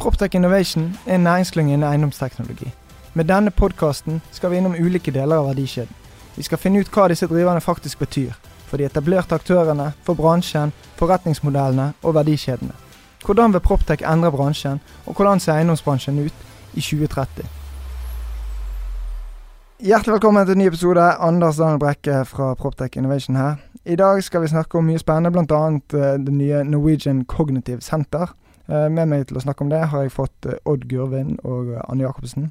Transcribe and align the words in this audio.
Proptech 0.00 0.34
Innovation 0.34 0.96
er 1.06 1.14
en 1.14 1.20
næringsklynge 1.20 1.72
innen 1.72 1.88
eiendomsteknologi. 1.88 2.72
Med 3.14 3.24
denne 3.24 3.50
podkasten 3.50 4.22
skal 4.32 4.50
vi 4.50 4.56
innom 4.56 4.72
ulike 4.72 5.10
deler 5.12 5.36
av 5.36 5.50
verdikjeden. 5.50 5.92
Vi 6.36 6.42
skal 6.42 6.58
finne 6.58 6.80
ut 6.80 6.88
hva 6.94 7.08
disse 7.12 7.26
driverne 7.28 7.60
faktisk 7.60 7.98
betyr. 7.98 8.32
For 8.70 8.80
de 8.80 8.86
etablerte 8.88 9.34
aktørene, 9.34 9.92
for 10.02 10.16
bransjen, 10.16 10.72
forretningsmodellene 10.96 11.92
og 12.02 12.14
verdikjedene. 12.14 12.72
Hvordan 13.26 13.52
vil 13.52 13.60
Proptech 13.60 14.06
endre 14.12 14.32
bransjen, 14.32 14.80
og 15.06 15.14
hvordan 15.14 15.40
ser 15.40 15.58
eiendomsbransjen 15.58 16.24
ut 16.24 16.34
i 16.74 16.80
2030? 16.80 17.44
Hjertelig 19.80 20.12
velkommen 20.12 20.46
til 20.46 20.52
en 20.52 20.58
ny 20.58 20.72
episode. 20.72 21.12
Anders 21.20 21.56
Daniel 21.56 21.78
Brekke 21.78 22.24
fra 22.24 22.54
Proptech 22.54 22.96
Innovation 22.96 23.36
her. 23.36 23.54
I 23.84 23.96
dag 23.96 24.24
skal 24.24 24.40
vi 24.40 24.48
snakke 24.48 24.78
om 24.78 24.84
mye 24.84 24.98
spennende, 24.98 25.30
bl.a. 25.30 25.64
Uh, 25.68 26.16
det 26.24 26.32
nye 26.32 26.64
Norwegian 26.64 27.24
Cognitive 27.24 27.80
Center. 27.80 28.32
Uh, 28.70 28.86
med 28.92 29.10
meg 29.10 29.26
til 29.28 29.40
å 29.40 29.44
snakke 29.44 29.66
om 29.66 29.72
det 29.72 29.82
har 29.92 30.06
jeg 30.06 30.14
fått 30.14 30.48
uh, 30.48 30.56
Odd 30.70 30.86
Gurvin 30.90 31.36
og 31.42 31.74
Anne 31.86 32.06
Jacobsen. 32.06 32.50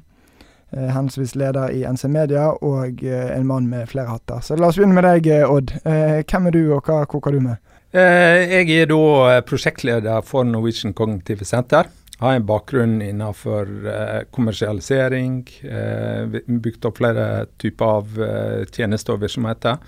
Henholdsvis 0.70 1.32
leder 1.34 1.72
i 1.74 1.80
NC 1.82 2.04
Media 2.14 2.44
og 2.62 3.00
en 3.02 3.46
mann 3.48 3.64
med 3.66 3.88
flere 3.90 4.12
hatter. 4.12 4.38
Så 4.38 4.54
la 4.54 4.68
oss 4.70 4.76
begynne 4.78 4.94
med 4.94 5.02
deg, 5.02 5.26
Odd. 5.50 5.72
hvem 5.82 6.46
er 6.46 6.54
du, 6.54 6.60
og 6.76 6.86
hva 6.86 7.00
koker 7.10 7.34
du 7.34 7.40
med? 7.42 7.58
jeg 7.90 8.68
er 8.76 8.86
da 8.86 9.40
prosjektleder 9.42 10.22
for 10.22 10.46
Norwegian 10.46 10.94
Cognitive 10.94 11.42
Center 11.42 11.90
har 12.20 12.36
en 12.36 12.46
bakgrunn 12.46 13.02
innenfor 13.02 13.68
eh, 13.88 14.18
kommersialisering. 14.30 15.38
Eh, 15.64 16.40
bygd 16.46 16.84
opp 16.84 16.98
flere 17.00 17.46
typer 17.60 17.92
av 17.96 18.20
eh, 18.26 18.66
tjenester 18.68 19.16
og 19.16 19.22
virksomheter. 19.24 19.80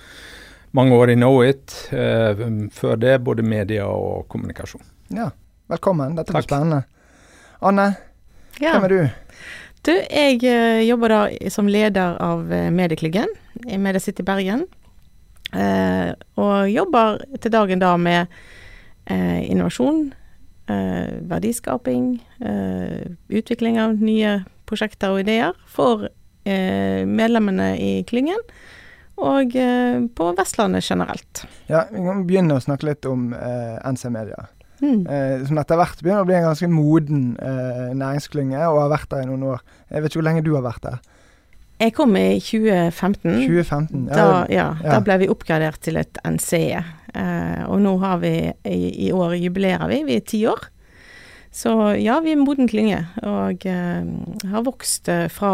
Mange 0.72 0.96
år 0.96 1.12
i 1.12 1.18
Knowit. 1.18 1.76
Eh, 1.92 2.40
før 2.72 2.96
det 2.96 3.18
både 3.26 3.44
media 3.44 3.84
og 3.84 4.24
kommunikasjon. 4.32 4.84
Ja, 5.12 5.28
velkommen. 5.72 6.16
Dette 6.18 6.34
blir 6.34 6.44
spennende. 6.46 6.84
Anne, 7.62 7.88
ja. 8.60 8.76
hvem 8.76 8.88
er 8.88 8.94
du? 8.94 9.02
Du, 9.82 9.92
jeg 9.92 10.38
uh, 10.46 10.80
jobber 10.84 11.10
da 11.14 11.20
som 11.50 11.70
leder 11.70 12.16
av 12.22 12.46
uh, 12.46 12.68
Medieklyggen 12.70 13.30
i 13.66 13.78
Media 13.82 14.02
City 14.02 14.22
Bergen. 14.26 14.66
Uh, 15.52 16.14
og 16.40 16.70
jobber 16.70 17.22
til 17.40 17.52
dagen 17.52 17.82
da 17.82 17.96
med 18.00 18.30
innovasjon, 19.02 20.12
eh, 20.66 21.14
verdiskaping, 21.20 22.24
eh, 22.40 23.10
utvikling 23.28 23.80
av 23.80 24.02
nye 24.02 24.44
prosjekter 24.66 25.12
og 25.12 25.24
ideer 25.24 25.56
for 25.66 26.08
eh, 26.44 27.04
medlemmene 27.06 27.74
i 27.78 27.92
klyngen. 28.08 28.40
Og 29.22 29.54
eh, 29.56 30.00
på 30.14 30.30
Vestlandet 30.38 30.84
generelt. 30.84 31.44
Ja, 31.68 31.84
Vi 31.90 32.02
kan 32.02 32.24
begynne 32.26 32.56
å 32.56 32.64
snakke 32.64 32.88
litt 32.88 33.06
om 33.06 33.32
eh, 33.36 33.78
NC 33.84 34.10
Media. 34.10 34.48
Mm. 34.80 35.04
Eh, 35.06 35.42
som 35.46 35.60
etter 35.60 35.78
hvert 35.78 36.00
begynner 36.02 36.24
å 36.24 36.28
bli 36.28 36.38
en 36.38 36.48
ganske 36.48 36.68
moden 36.70 37.24
næringsklynge, 37.98 38.62
og 38.66 38.84
har 38.84 38.94
vært 38.96 39.10
der 39.12 39.26
i 39.26 39.30
noen 39.30 39.50
år. 39.54 39.66
Jeg 39.90 40.02
vet 40.02 40.12
ikke 40.12 40.22
hvor 40.22 40.28
lenge 40.30 40.46
du 40.46 40.54
har 40.56 40.64
vært 40.66 40.86
der? 40.88 41.00
Jeg 41.82 41.94
kom 41.96 42.14
i 42.14 42.38
2015. 42.38 43.22
2015, 43.42 44.04
ja. 44.06 44.14
Da, 44.14 44.26
ja, 44.46 44.66
ja. 44.84 44.90
da 44.94 45.00
ble 45.02 45.16
vi 45.24 45.30
oppgradert 45.32 45.82
til 45.82 45.98
et 45.98 46.20
NCE. 46.22 46.82
Eh, 47.12 47.62
og 47.66 47.80
nå 47.82 47.96
har 48.04 48.20
vi, 48.22 48.36
i, 48.70 49.08
i 49.08 49.10
år 49.14 49.34
jubilerer 49.40 49.90
vi, 49.90 50.02
vi 50.06 50.18
er 50.20 50.26
ti 50.26 50.44
år. 50.50 50.68
Så 51.52 51.72
ja, 52.00 52.16
vi 52.24 52.32
er 52.32 52.38
en 52.38 52.46
moden 52.46 52.68
klynge, 52.70 53.02
og 53.28 53.66
eh, 53.68 54.06
har 54.48 54.64
vokst 54.64 55.10
eh, 55.12 55.26
fra 55.28 55.52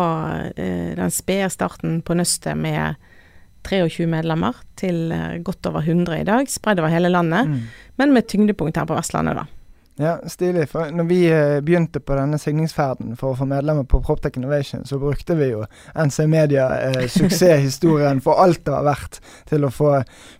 eh, 0.55 0.95
den 0.95 1.11
spede 1.11 1.49
starten 1.51 1.99
på 2.07 2.15
Nøstet 2.15 2.55
med 2.61 3.01
23 3.69 4.09
medlemmer 4.11 4.57
til 4.81 5.13
eh, 5.15 5.39
godt 5.45 5.69
over 5.71 5.85
100 5.85 6.23
i 6.23 6.27
dag, 6.29 6.49
spredd 6.51 6.83
over 6.83 6.93
hele 6.93 7.13
landet, 7.13 7.49
mm. 7.49 7.95
men 8.01 8.17
med 8.17 8.29
tyngdepunkt 8.31 8.81
her 8.81 8.89
på 8.89 8.97
Vestlandet, 8.99 9.39
da. 9.43 9.47
Ja, 10.01 10.19
stilig. 10.31 10.69
For 10.71 10.93
når 10.95 11.07
vi 11.11 11.19
eh, 11.27 11.61
begynte 11.65 11.99
på 12.01 12.15
denne 12.15 12.39
signingsferden 12.39 13.17
for 13.19 13.35
å 13.35 13.39
få 13.41 13.49
medlemmer 13.51 13.83
på 13.89 13.99
Proptech 14.07 14.37
Innovation, 14.39 14.85
så 14.87 14.95
brukte 15.03 15.35
vi 15.35 15.49
jo 15.51 15.65
NC 15.99 16.29
Media 16.31 16.69
eh, 16.85 17.09
suksesshistorien 17.11 18.23
for 18.23 18.39
alt 18.39 18.63
det 18.69 18.77
har 18.77 18.87
vært, 18.87 19.19
til 19.51 19.67
å 19.67 19.73
få 19.75 19.97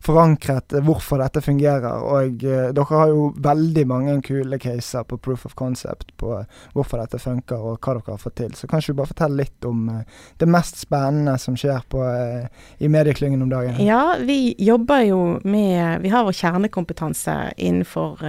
forankret 0.07 0.79
eh, 0.79 0.87
hvorfor 0.87 1.19
dette 1.25 1.43
fungerer. 1.43 2.07
Og 2.07 2.47
eh, 2.47 2.71
dere 2.71 3.03
har 3.03 3.11
jo 3.11 3.33
veldig 3.49 3.87
mange 3.91 4.17
kule 4.31 4.63
caser 4.63 5.03
på 5.11 5.19
proof 5.27 5.49
of 5.51 5.59
concept 5.59 6.15
på 6.23 6.39
hvorfor 6.79 7.03
dette 7.03 7.19
funker, 7.19 7.59
og 7.59 7.83
hva 7.83 7.99
dere 7.99 8.15
har 8.15 8.23
fått 8.23 8.39
til. 8.45 8.55
Så 8.55 8.71
kanskje 8.71 8.95
du 8.95 9.03
bare 9.03 9.11
fortelle 9.11 9.43
litt 9.43 9.67
om 9.67 9.89
eh, 9.91 10.19
det 10.39 10.47
mest 10.55 10.79
spennende 10.87 11.35
som 11.43 11.59
skjer 11.59 11.83
på, 11.91 12.07
eh, 12.07 12.47
i 12.79 12.95
medieklyngen 12.95 13.43
om 13.43 13.51
dagen? 13.51 13.83
Ja, 13.83 14.21
vi 14.23 14.55
jobber 14.55 15.03
jo 15.03 15.23
med 15.43 16.05
Vi 16.07 16.15
har 16.15 16.23
vår 16.23 16.45
kjernekompetanse 16.47 17.41
innenfor 17.57 18.23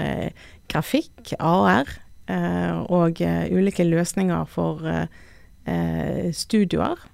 grafikk, 0.70 1.34
AR, 1.40 1.90
eh, 2.30 2.78
og 2.90 3.22
eh, 3.26 3.48
ulike 3.52 3.86
løsninger 3.88 4.46
for 4.50 4.86
eh, 4.90 6.30
studioer. 6.34 7.08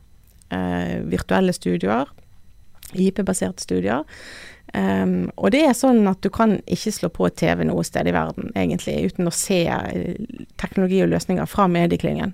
virtuelle 1.05 1.51
studioer. 1.51 2.11
IP-baserte 2.93 3.63
studier. 3.63 4.05
Um, 4.75 5.31
og 5.35 5.51
det 5.51 5.61
er 5.65 5.75
sånn 5.77 6.05
at 6.07 6.21
du 6.23 6.29
kan 6.33 6.57
ikke 6.67 6.91
slå 6.91 7.09
på 7.13 7.29
TV 7.37 7.63
noe 7.67 7.83
sted 7.83 8.07
i 8.07 8.13
verden, 8.15 8.51
egentlig, 8.55 8.95
uten 9.07 9.27
å 9.27 9.33
se 9.33 9.61
teknologi 10.59 11.01
og 11.03 11.11
løsninger 11.13 11.47
fra 11.47 11.67
medieklyngen. 11.71 12.33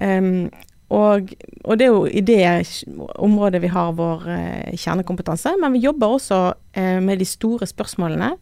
Um, 0.00 0.48
og, 0.90 1.32
og, 1.64 1.74
det 1.78 1.86
er 1.86 1.90
jo 1.90 2.06
i 2.06 2.22
det 2.26 2.44
området 3.22 3.60
vi 3.62 3.70
har 3.70 3.92
vår 3.98 4.24
uh, 4.26 4.70
kjernekompetanse, 4.74 5.54
men 5.62 5.74
vi 5.76 5.84
jobber 5.84 6.16
også 6.16 6.40
uh, 6.54 6.98
med 7.02 7.22
de 7.22 7.28
store 7.28 7.68
spørsmålene 7.70 8.32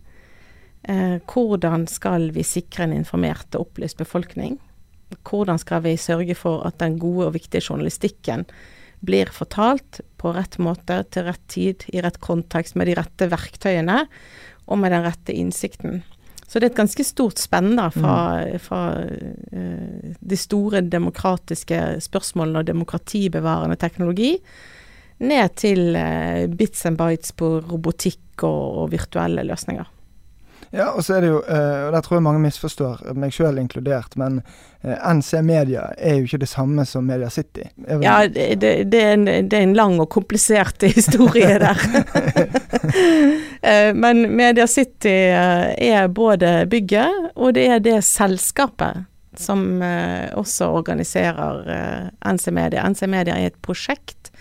Eh, 0.83 1.19
hvordan 1.27 1.87
skal 1.91 2.31
vi 2.37 2.45
sikre 2.47 2.87
en 2.87 2.97
informert 2.97 3.55
og 3.55 3.69
opplyst 3.69 3.99
befolkning? 3.99 4.59
Hvordan 5.25 5.59
skal 5.59 5.83
vi 5.87 5.97
sørge 5.97 6.37
for 6.37 6.67
at 6.69 6.79
den 6.83 6.99
gode 7.01 7.31
og 7.31 7.35
viktige 7.37 7.65
journalistikken 7.65 8.47
blir 9.01 9.31
fortalt 9.33 10.01
på 10.19 10.33
rett 10.35 10.59
måte, 10.63 11.03
til 11.13 11.29
rett 11.29 11.43
tid, 11.51 11.85
i 11.95 12.03
rett 12.03 12.19
kontekst, 12.23 12.77
med 12.79 12.91
de 12.91 12.97
rette 12.99 13.29
verktøyene 13.31 14.05
og 14.69 14.81
med 14.83 14.93
den 14.93 15.05
rette 15.07 15.35
innsikten. 15.35 16.03
Så 16.49 16.59
det 16.59 16.69
er 16.69 16.73
et 16.73 16.81
ganske 16.81 17.05
stort 17.05 17.41
spenn 17.41 17.75
da, 17.77 17.91
fra, 17.93 18.15
mm. 18.41 18.59
fra 18.65 18.81
uh, 19.05 20.15
de 20.19 20.39
store 20.41 20.81
demokratiske 20.81 21.81
spørsmålene 22.05 22.63
og 22.63 22.71
demokratibevarende 22.71 23.77
teknologi, 23.81 24.39
ned 25.21 25.55
til 25.61 25.93
uh, 25.93 26.49
bits 26.49 26.87
and 26.89 26.99
bites 27.01 27.35
på 27.37 27.59
robotikk 27.69 28.47
og, 28.49 28.83
og 28.83 28.91
virtuelle 28.97 29.45
løsninger. 29.45 29.93
Ja, 30.71 30.91
og 30.93 31.05
så 31.05 31.17
er 31.17 31.25
det 31.25 31.29
jo, 31.31 31.39
uh, 31.49 31.87
og 31.87 31.93
der 31.95 32.03
tror 32.05 32.19
jeg 32.19 32.25
mange 32.27 32.43
misforstår, 32.43 33.01
meg 33.17 33.33
sjøl 33.33 33.61
inkludert, 33.61 34.17
men 34.21 34.41
eh, 34.85 34.97
NC 35.15 35.41
Media 35.47 35.87
er 35.97 36.19
jo 36.19 36.29
ikke 36.29 36.43
det 36.43 36.51
samme 36.51 36.85
som 36.89 37.07
Media 37.09 37.31
City. 37.33 37.65
Ja, 38.03 38.19
det, 38.29 38.59
det, 38.61 39.01
er 39.01 39.15
en, 39.17 39.25
det, 39.27 39.57
er 39.57 39.65
en, 39.65 39.77
lang 39.77 39.97
og 40.03 40.11
komplisert 40.13 40.85
historie 40.99 41.59
der. 41.63 41.85
uh, 43.65 43.93
men 44.05 44.27
Media 44.37 44.67
City 44.67 45.15
er 45.33 46.09
både 46.13 46.67
bygget, 46.71 47.33
og 47.35 47.55
det 47.57 47.69
er 47.79 47.85
det 47.85 48.03
selskapet 48.05 49.07
som 49.39 49.79
også 50.35 50.67
organiserer 50.75 52.09
NC 52.27 52.49
Media. 52.51 52.83
NC 52.89 53.07
Media 53.07 53.37
er 53.39 53.53
et 53.53 53.61
prosjekt 53.63 54.33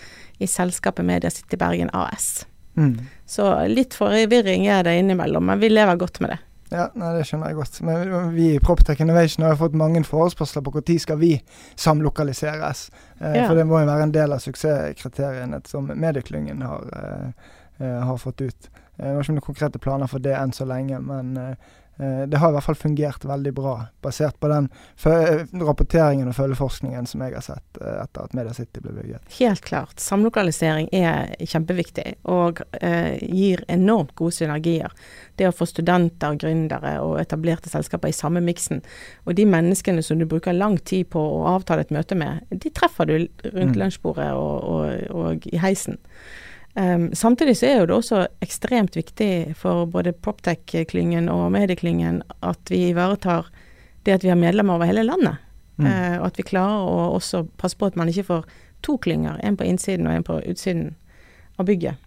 i 0.42 0.48
selskapet 0.50 1.06
Media 1.06 1.30
City 1.30 1.60
Bergen 1.60 1.92
AS. 1.94 2.48
Mm. 2.74 2.98
Så 3.28 3.48
litt 3.68 3.96
forvirring 3.98 4.68
er 4.72 4.86
det 4.88 4.98
innimellom, 5.02 5.50
men 5.50 5.60
vi 5.60 5.70
lever 5.70 6.00
godt 6.00 6.22
med 6.24 6.32
det. 6.34 6.40
Ja, 6.70 6.90
nei, 7.00 7.14
det 7.16 7.24
skjønner 7.28 7.52
jeg 7.52 7.60
godt. 7.62 7.78
Men 7.88 8.32
vi 8.36 8.48
i 8.56 8.60
Proptech 8.64 9.00
Innovation 9.04 9.46
har 9.48 9.60
fått 9.60 9.76
mange 9.78 10.02
forespørsler 10.04 10.64
på 10.64 10.74
når 10.76 11.00
skal 11.00 11.20
vi 11.20 11.34
samlokaliseres. 11.80 12.90
Eh, 13.20 13.38
ja. 13.40 13.46
For 13.48 13.56
det 13.56 13.68
må 13.68 13.80
jo 13.80 13.88
være 13.88 14.10
en 14.10 14.16
del 14.16 14.36
av 14.36 14.44
suksesskriteriene 14.44 15.62
som 15.68 15.88
medieklyngen 15.88 16.64
har, 16.68 16.88
eh, 17.00 17.54
eh 17.80 18.04
har 18.10 18.18
fått 18.18 18.42
ut. 18.42 18.70
Jeg 18.98 19.14
har 19.14 19.22
ikke 19.22 19.38
noen 19.38 19.50
konkrete 19.52 19.80
planer 19.80 20.08
for 20.08 20.20
det 20.20 20.36
enn 20.36 20.52
så 20.52 20.66
lenge, 20.66 21.00
men 21.00 21.38
eh, 21.38 21.54
Eh, 21.54 21.87
det 21.98 22.38
har 22.38 22.52
i 22.52 22.56
hvert 22.58 22.66
fall 22.68 22.78
fungert 22.78 23.26
veldig 23.26 23.54
bra, 23.58 23.74
basert 24.06 24.40
på 24.40 24.50
den 24.52 24.68
rapporteringen 25.66 26.30
og 26.30 26.36
følgeforskningen 26.38 27.08
som 27.10 27.24
jeg 27.26 27.34
har 27.34 27.46
sett 27.46 27.80
eh, 27.82 28.00
etter 28.04 28.28
at 28.28 28.36
Media 28.38 28.54
City 28.54 28.82
ble 28.84 28.94
bygget. 28.96 29.26
Helt 29.40 29.64
klart. 29.66 30.00
Samlokalisering 30.02 30.90
er 30.96 31.34
kjempeviktig, 31.42 32.06
og 32.30 32.62
eh, 32.82 33.18
gir 33.22 33.64
enormt 33.72 34.14
gode 34.20 34.38
synergier. 34.38 34.94
Det 35.38 35.50
å 35.50 35.56
få 35.56 35.68
studenter, 35.70 36.38
gründere 36.42 36.98
og 37.04 37.18
etablerte 37.22 37.72
selskaper 37.72 38.14
i 38.14 38.18
samme 38.18 38.44
miksen. 38.46 38.84
Og 39.26 39.38
de 39.38 39.48
menneskene 39.50 40.04
som 40.06 40.22
du 40.22 40.28
bruker 40.30 40.56
lang 40.58 40.78
tid 40.78 41.10
på 41.14 41.22
å 41.22 41.46
avtale 41.56 41.86
et 41.86 41.94
møte 41.94 42.18
med, 42.18 42.46
de 42.52 42.74
treffer 42.74 43.10
du 43.10 43.16
rundt 43.18 43.74
mm. 43.76 43.80
lunsjbordet 43.82 44.32
og, 44.38 44.70
og, 44.70 45.16
og 45.18 45.50
i 45.50 45.62
heisen. 45.62 45.98
Um, 46.78 47.14
samtidig 47.14 47.58
så 47.58 47.66
er 47.66 47.80
jo 47.80 47.86
det 47.90 47.96
også 47.96 48.18
ekstremt 48.46 48.94
viktig 48.96 49.56
for 49.58 49.88
både 49.90 50.12
Proptech-klyngen 50.14 51.26
og 51.34 51.48
medieklyngen 51.56 52.20
at 52.46 52.70
vi 52.70 52.92
ivaretar 52.92 53.48
det 54.06 54.14
at 54.14 54.24
vi 54.24 54.30
har 54.30 54.38
medlemmer 54.38 54.78
over 54.78 54.86
hele 54.86 55.02
landet. 55.08 55.42
Mm. 55.82 55.88
Uh, 55.88 56.18
og 56.20 56.28
at 56.28 56.38
vi 56.38 56.46
klarer 56.46 56.84
å 56.86 57.16
også 57.16 57.48
passe 57.58 57.80
på 57.80 57.90
at 57.90 57.98
man 57.98 58.12
ikke 58.12 58.28
får 58.28 58.46
to 58.86 58.98
klynger, 59.02 59.40
en 59.42 59.58
på 59.58 59.66
innsiden 59.66 60.06
og 60.06 60.14
en 60.14 60.28
på 60.28 60.38
utsiden 60.46 60.92
av 61.58 61.66
bygget. 61.66 61.98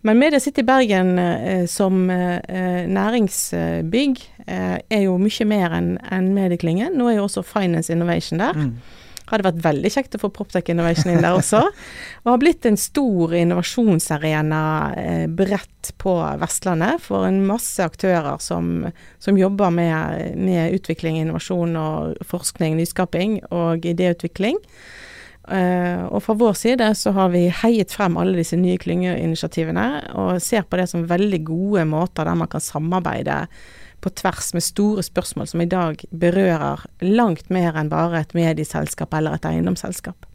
Men 0.00 0.16
Media 0.16 0.40
City 0.40 0.64
Bergen 0.64 1.18
uh, 1.20 1.66
som 1.68 2.06
uh, 2.08 2.40
næringsbygg 2.88 4.24
er 4.48 5.02
jo 5.04 5.18
mye 5.20 5.44
mer 5.46 5.76
enn 5.76 5.92
en 6.08 6.32
medieklyngen. 6.34 6.96
Nå 6.96 7.10
er 7.10 7.20
jo 7.20 7.28
også 7.28 7.44
Finance 7.44 7.92
Innovation 7.92 8.40
der. 8.40 8.56
Mm 8.56 8.72
hadde 9.32 9.46
vært 9.46 9.64
veldig 9.64 9.90
kjekt 9.94 10.16
å 10.16 10.20
få 10.22 10.30
Proptech 10.34 10.70
Innovation 10.72 11.12
inn 11.12 11.22
der 11.24 11.36
også. 11.38 11.62
Og 12.24 12.30
har 12.32 12.40
blitt 12.42 12.68
en 12.68 12.78
stor 12.80 13.34
innovasjonsarena 13.38 14.62
eh, 15.00 15.26
bredt 15.26 15.92
på 16.00 16.14
Vestlandet 16.40 17.02
for 17.04 17.26
en 17.28 17.42
masse 17.48 17.82
aktører 17.84 18.40
som, 18.42 18.88
som 19.22 19.38
jobber 19.38 19.72
med, 19.74 20.38
med, 20.38 20.76
utvikling, 20.76 21.20
innovasjon 21.20 21.76
og 21.80 22.24
forskning, 22.30 22.78
nyskaping 22.80 23.40
og 23.50 23.86
idéutvikling. 23.88 24.60
Uh, 25.50 26.06
og 26.12 26.20
fra 26.22 26.36
vår 26.38 26.52
side 26.54 26.86
så 26.94 27.10
har 27.16 27.32
vi 27.32 27.48
heiet 27.62 27.90
frem 27.90 28.14
alle 28.20 28.38
disse 28.38 28.54
nye 28.60 28.78
klyngeinitiativene, 28.78 29.86
og 30.20 30.38
ser 30.44 30.62
på 30.68 30.78
det 30.78 30.86
som 30.92 31.08
veldig 31.10 31.40
gode 31.48 31.86
måter 31.90 32.28
der 32.28 32.38
man 32.38 32.50
kan 32.52 32.62
samarbeide 32.62 33.40
på 34.00 34.12
tvers 34.22 34.52
med 34.56 34.64
store 34.64 35.04
spørsmål 35.06 35.50
som 35.50 35.60
i 35.60 35.68
dag 35.70 36.02
berører 36.10 36.86
langt 37.04 37.50
mer 37.50 37.76
enn 37.76 37.92
bare 37.92 38.24
et 38.24 38.34
medieselskap 38.36 39.14
eller 39.14 39.38
et 39.38 39.48
eiendomsselskap. 39.48 40.26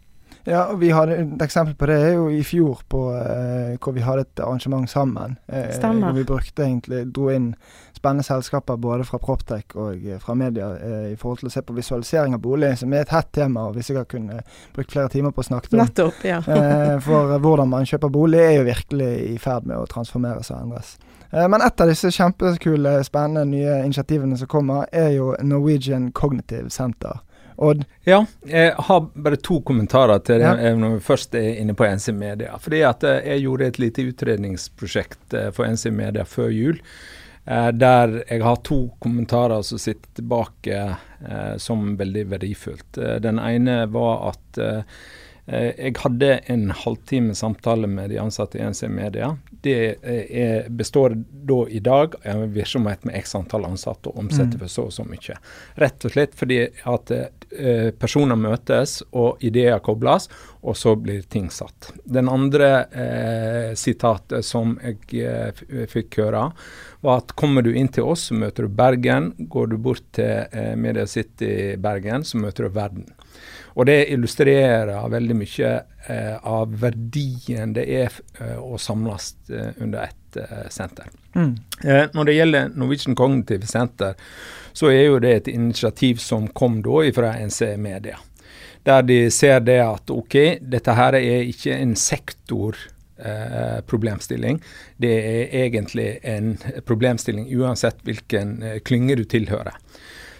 Ja, 0.46 0.68
og 0.70 0.78
vi 0.80 0.92
hadde 0.94 1.16
Et 1.18 1.42
eksempel 1.42 1.74
på 1.74 1.88
det 1.90 1.96
er 1.96 2.12
jo 2.14 2.28
i 2.30 2.44
fjor, 2.46 2.84
på, 2.90 3.00
eh, 3.18 3.78
hvor 3.82 3.96
vi 3.96 4.04
hadde 4.06 4.28
et 4.28 4.40
arrangement 4.40 4.90
sammen. 4.90 5.38
Eh, 5.50 5.72
Stemmer. 5.74 6.12
Hvor 6.12 6.20
vi 6.20 6.24
brukte 6.24 6.64
egentlig, 6.64 7.14
dro 7.16 7.32
inn 7.34 7.56
spennende 7.96 8.24
selskaper 8.24 8.78
både 8.78 9.04
fra 9.04 9.18
Proptech 9.18 9.74
og 9.76 10.06
eh, 10.06 10.20
fra 10.22 10.36
media 10.38 10.68
eh, 10.78 11.08
i 11.14 11.16
forhold 11.18 11.42
til 11.42 11.50
å 11.50 11.54
se 11.56 11.64
på 11.66 11.74
visualisering 11.74 12.38
av 12.38 12.44
bolig, 12.44 12.76
som 12.78 12.94
er 12.94 13.02
et 13.02 13.16
hett 13.16 13.32
tema, 13.34 13.66
og 13.66 13.80
vi 13.80 13.88
sikkert 13.88 14.12
kunne 14.14 14.44
brukt 14.76 14.94
flere 14.94 15.10
timer 15.10 15.34
på 15.34 15.42
å 15.42 15.50
snakke 15.50 15.74
om. 15.74 15.82
Nettopp, 15.82 16.22
ja. 16.28 16.38
eh, 16.46 16.96
for 17.02 17.38
hvordan 17.42 17.72
man 17.72 17.90
kjøper 17.90 18.14
bolig 18.14 18.44
er 18.44 18.56
jo 18.60 18.70
virkelig 18.70 19.12
i 19.32 19.38
ferd 19.42 19.66
med 19.66 19.80
å 19.80 19.90
transformeres 19.90 20.54
og 20.54 20.62
endres. 20.62 20.96
Eh, 21.36 21.48
men 21.48 21.62
et 21.62 21.82
av 21.82 21.90
disse 21.92 22.12
kjempekule, 22.16 22.98
spennende 23.04 23.46
nye 23.50 23.80
initiativene 23.84 24.38
som 24.40 24.48
kommer, 24.48 24.88
er 24.92 25.12
jo 25.18 25.34
Norwegian 25.44 26.12
Cognitive 26.16 26.70
Center. 26.70 27.20
Odd? 27.56 27.86
Ja, 28.04 28.26
jeg 28.44 28.74
har 28.88 29.04
bare 29.16 29.40
to 29.40 29.62
kommentarer 29.64 30.20
til 30.28 30.42
det 30.44 30.50
ja. 30.60 30.74
når 30.76 30.98
vi 30.98 31.04
først 31.06 31.38
er 31.40 31.54
inne 31.62 31.76
på 31.76 31.88
NC 31.88 32.12
Media. 32.16 32.58
Fordi 32.60 32.82
at 32.84 33.04
eh, 33.04 33.22
Jeg 33.32 33.46
gjorde 33.46 33.68
et 33.68 33.80
lite 33.80 34.08
utredningsprosjekt 34.12 35.34
eh, 35.34 35.52
for 35.56 35.68
NC 35.68 35.92
Media 35.92 36.26
før 36.28 36.52
jul. 36.52 36.82
Der 37.46 38.24
jeg 38.26 38.42
har 38.42 38.56
to 38.66 38.88
kommentarer 38.98 39.62
som 39.62 39.78
sitter 39.78 40.10
tilbake 40.18 40.80
som 41.62 41.92
veldig 42.00 42.24
verdifullt. 42.32 42.98
Den 43.22 43.38
ene 43.38 43.84
var 43.94 44.32
at 44.32 44.58
Eh, 44.58 44.82
jeg 45.46 45.94
hadde 46.02 46.30
en 46.50 46.72
halvtime 46.74 47.36
samtale 47.38 47.88
med 47.88 48.10
de 48.10 48.18
ansatte 48.18 48.58
i 48.58 48.64
NC 48.66 48.88
Media. 48.90 49.36
Det 49.62 49.78
eh, 50.02 50.24
er, 50.42 50.70
består 50.70 51.14
da 51.46 51.60
i 51.70 51.80
dag 51.86 52.16
av 52.26 52.42
en 52.48 52.54
virksomhet 52.54 53.06
med 53.06 53.18
x 53.20 53.36
antall 53.38 53.68
ansatte 53.68 54.10
og 54.10 54.24
omsetter 54.24 54.58
mm. 54.58 54.64
for 54.64 54.74
så 54.74 54.88
og 54.90 54.96
så 54.96 55.06
mye. 55.06 55.38
Rett 55.82 56.08
og 56.08 56.16
slett 56.16 56.34
fordi 56.40 56.60
at 56.66 57.14
eh, 57.14 57.92
personer 57.94 58.40
møtes 58.42 59.04
og 59.14 59.44
ideer 59.46 59.78
kobles, 59.86 60.30
og 60.66 60.78
så 60.78 60.96
blir 60.98 61.22
ting 61.30 61.52
satt. 61.54 61.92
Den 62.10 62.30
andre 62.32 62.70
eh, 62.90 63.72
sitatet 63.78 64.46
som 64.46 64.80
jeg 64.82 65.22
eh, 65.22 65.86
fikk 65.92 66.24
høre, 66.24 66.48
var 67.06 67.22
at 67.22 67.36
kommer 67.38 67.62
du 67.62 67.70
inn 67.78 67.92
til 67.94 68.10
oss, 68.10 68.32
så 68.32 68.38
møter 68.38 68.66
du 68.66 68.74
Bergen. 68.82 69.36
Går 69.38 69.70
du 69.70 69.78
bort 69.78 70.02
til 70.18 70.50
eh, 70.50 70.74
Media 70.74 71.06
City 71.06 71.76
Bergen, 71.78 72.26
så 72.26 72.42
møter 72.42 72.66
du 72.66 72.74
verden. 72.74 73.06
Og 73.76 73.88
det 73.90 74.06
illustrerer 74.14 75.10
veldig 75.12 75.36
mye 75.36 75.72
eh, 76.08 76.36
av 76.48 76.72
verdien 76.80 77.74
det 77.76 77.84
er 77.92 78.14
eh, 78.40 78.56
å 78.56 78.80
samles 78.80 79.34
eh, 79.52 79.74
under 79.84 80.08
ett 80.08 80.40
eh, 80.40 80.68
senter. 80.72 81.10
Mm. 81.36 81.52
Eh, 81.84 82.06
når 82.16 82.30
det 82.30 82.38
gjelder 82.38 82.72
Norwegian 82.76 83.18
Cognitive 83.20 83.68
Center, 83.68 84.16
så 84.74 84.92
er 84.94 85.04
jo 85.10 85.20
det 85.24 85.34
et 85.36 85.52
initiativ 85.52 86.24
som 86.24 86.48
kom 86.48 86.80
da 86.86 87.04
fra 87.16 87.36
NC 87.36 87.76
Media. 87.84 88.20
Der 88.86 89.02
de 89.04 89.20
ser 89.34 89.60
det 89.66 89.82
at 89.84 90.12
OK, 90.14 90.36
dette 90.62 90.96
her 90.96 91.18
er 91.20 91.48
ikke 91.50 91.76
en 91.76 91.96
sektor 92.00 92.78
Eh, 93.18 93.82
problemstilling. 93.88 94.58
Det 94.98 95.08
er 95.08 95.54
egentlig 95.64 96.18
en 96.28 96.58
problemstilling 96.84 97.46
uansett 97.56 98.02
hvilken 98.04 98.58
klynge 98.84 99.16
du 99.16 99.24
tilhører. 99.24 99.78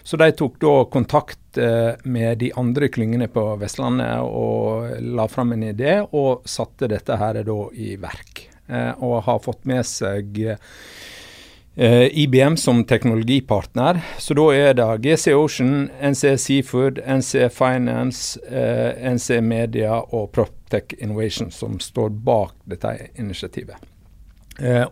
Så 0.06 0.16
de 0.16 0.28
tok 0.32 0.60
da 0.62 0.84
kontakt 0.84 1.58
eh, 1.58 1.94
med 2.04 2.38
de 2.38 2.52
andre 2.54 2.86
klyngene 2.88 3.26
på 3.26 3.42
Vestlandet 3.58 4.22
og 4.22 5.00
la 5.02 5.24
fram 5.26 5.50
en 5.56 5.64
idé, 5.66 5.96
og 6.14 6.46
satte 6.46 6.86
dette 6.92 7.16
her 7.18 7.40
da 7.42 7.56
i 7.74 7.96
verk. 7.98 8.44
Eh, 8.70 8.92
og 9.02 9.24
har 9.26 9.40
fått 9.42 9.64
med 9.66 9.82
seg 9.82 10.38
eh, 10.46 12.06
IBM 12.22 12.54
som 12.54 12.84
teknologipartner. 12.86 13.98
Så 14.22 14.36
da 14.38 14.46
er 14.54 14.78
det 14.78 14.86
GC 15.08 15.34
Ocean, 15.34 15.88
NC 15.98 16.36
Seafood, 16.38 17.02
NC 17.02 17.50
Finance, 17.50 18.38
NC 18.46 19.40
Media 19.42 19.98
og 20.06 20.30
Proptech 20.38 20.94
Innovation 21.00 21.50
som 21.50 21.80
står 21.82 22.14
bak 22.14 22.54
dette 22.62 22.94
initiativet. 23.18 23.82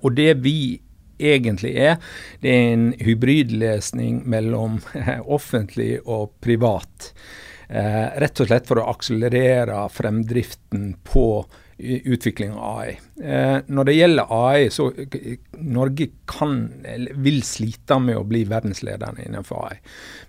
og 0.03 0.11
det 0.13 0.35
vi 0.43 0.81
egentlig 1.19 1.75
er. 1.79 1.99
Det 2.41 2.53
er 2.53 2.71
en 2.75 2.87
hybridlesning 3.01 4.23
mellom 4.31 4.81
offentlig 5.39 5.99
og 6.05 6.33
privat. 6.45 7.13
Eh, 7.69 8.07
rett 8.21 8.41
og 8.41 8.51
slett 8.51 8.69
for 8.69 8.81
å 8.81 8.89
akselerere 8.93 9.85
fremdriften 9.93 10.95
på 11.07 11.29
utvikling 11.79 12.53
av 12.53 12.79
AI. 12.79 12.99
Eh, 13.23 13.59
når 13.67 13.85
det 13.85 13.95
gjelder 13.95 14.31
AI, 14.31 14.71
så 14.71 14.89
Norge 15.59 16.07
kan, 16.31 16.57
vil 17.23 17.41
slite 17.47 17.99
med 18.03 18.19
å 18.19 18.25
bli 18.27 18.45
verdensledende 18.49 19.25
innenfor 19.27 19.65
AI. 19.69 19.79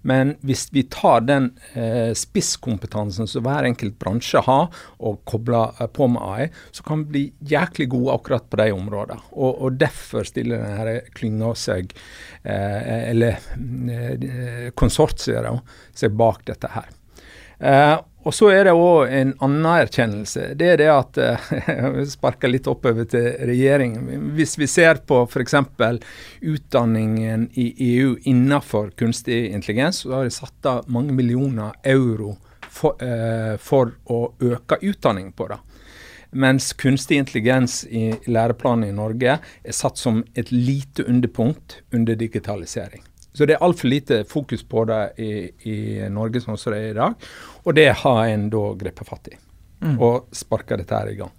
Men 0.09 0.35
hvis 0.45 0.67
vi 0.73 0.85
tar 0.89 1.25
den 1.27 1.51
eh, 1.73 2.13
spisskompetansen 2.17 3.29
som 3.29 3.45
hver 3.45 3.67
enkelt 3.69 3.97
bransje 4.01 4.41
har, 4.47 4.71
og 4.97 5.21
kobler 5.29 5.77
eh, 5.79 5.91
på 5.93 6.09
med 6.11 6.25
AI, 6.25 6.49
så 6.71 6.85
kan 6.87 7.05
vi 7.05 7.11
bli 7.13 7.53
jæklig 7.53 7.89
gode 7.93 8.17
akkurat 8.17 8.49
på 8.49 8.61
de 8.61 8.69
områdene. 8.73 9.29
Og, 9.35 9.61
og 9.67 9.79
derfor 9.81 10.25
stiller 10.25 10.65
denne 10.65 10.97
klynga 11.15 11.53
seg, 11.57 11.93
eller 12.45 13.39
konsortiet, 14.77 15.47
seg 15.97 16.17
bak 16.17 16.43
dette 16.47 16.69
her. 16.73 16.91
Og 18.25 18.33
så 18.33 18.49
er 18.49 18.65
det 18.65 18.73
òg 18.73 19.11
en 19.13 19.33
annen 19.45 19.67
erkjennelse. 19.69 20.47
Det 20.57 20.71
er 20.73 20.79
det 20.81 20.87
at 20.89 21.19
Jeg 21.69 22.07
Sparker 22.09 22.49
litt 22.49 22.69
oppover 22.69 23.05
til 23.09 23.27
regjeringen. 23.45 24.31
Hvis 24.37 24.57
vi 24.57 24.67
ser 24.69 25.03
på 25.05 25.21
f.eks. 25.27 25.53
utdanningen 26.41 27.45
i 27.53 27.67
EU 27.91 28.15
innenfor 28.25 28.95
kunstig 28.97 29.51
intelligens, 29.51 30.01
så 30.01 30.17
har 30.17 30.25
de 30.25 30.33
satt 30.33 30.71
av 30.71 30.89
mange 30.89 31.13
millioner 31.13 31.77
euro 31.85 32.33
for, 32.65 32.97
eh, 33.03 33.55
for 33.61 33.93
å 34.09 34.21
øke 34.41 34.81
utdanning 34.81 35.31
på 35.37 35.49
det. 35.53 35.61
Mens 36.35 36.73
kunstig 36.73 37.21
intelligens 37.21 37.83
i 37.87 38.09
læreplanen 38.27 38.89
i 38.89 38.95
Norge 38.95 39.37
er 39.39 39.75
satt 39.75 40.01
som 40.01 40.23
et 40.35 40.51
lite 40.51 41.05
underpunkt 41.07 41.79
under 41.93 42.17
digitalisering. 42.19 43.05
Så 43.35 43.45
det 43.45 43.57
er 43.57 43.63
altfor 43.63 43.91
lite 43.91 44.21
fokus 44.27 44.63
på 44.63 44.85
det 44.87 44.99
i, 45.19 45.31
i, 45.67 45.77
Norge 46.11 46.39
sånn 46.43 46.59
som 46.59 46.71
det 46.71 46.81
er 46.81 46.93
i 46.93 46.97
dag. 46.97 47.15
Og 47.65 47.73
det 47.75 47.89
har 48.03 48.21
en 48.29 48.49
da 48.53 48.67
grepet 48.77 49.07
fatt 49.07 49.31
i, 49.33 49.39
mm. 49.81 49.97
og 49.97 50.29
sparka 50.35 50.77
dette 50.77 50.95
her 50.95 51.09
i 51.11 51.17
gang. 51.17 51.33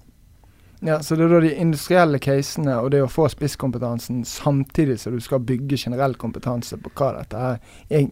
Ja, 0.81 1.03
Så 1.03 1.17
det 1.17 1.25
er 1.25 1.29
da 1.29 1.39
de 1.41 1.55
industrielle 1.57 2.19
casene 2.21 2.75
og 2.83 2.91
det 2.93 3.01
å 3.03 3.09
få 3.09 3.29
spisskompetansen 3.33 4.25
samtidig 4.29 4.99
som 5.01 5.15
du 5.17 5.23
skal 5.25 5.41
bygge 5.47 5.79
generell 5.81 6.17
kompetanse 6.21 6.77
på 6.83 6.93
hva 6.99 7.15
dette 7.17 7.47
er. 7.53 7.63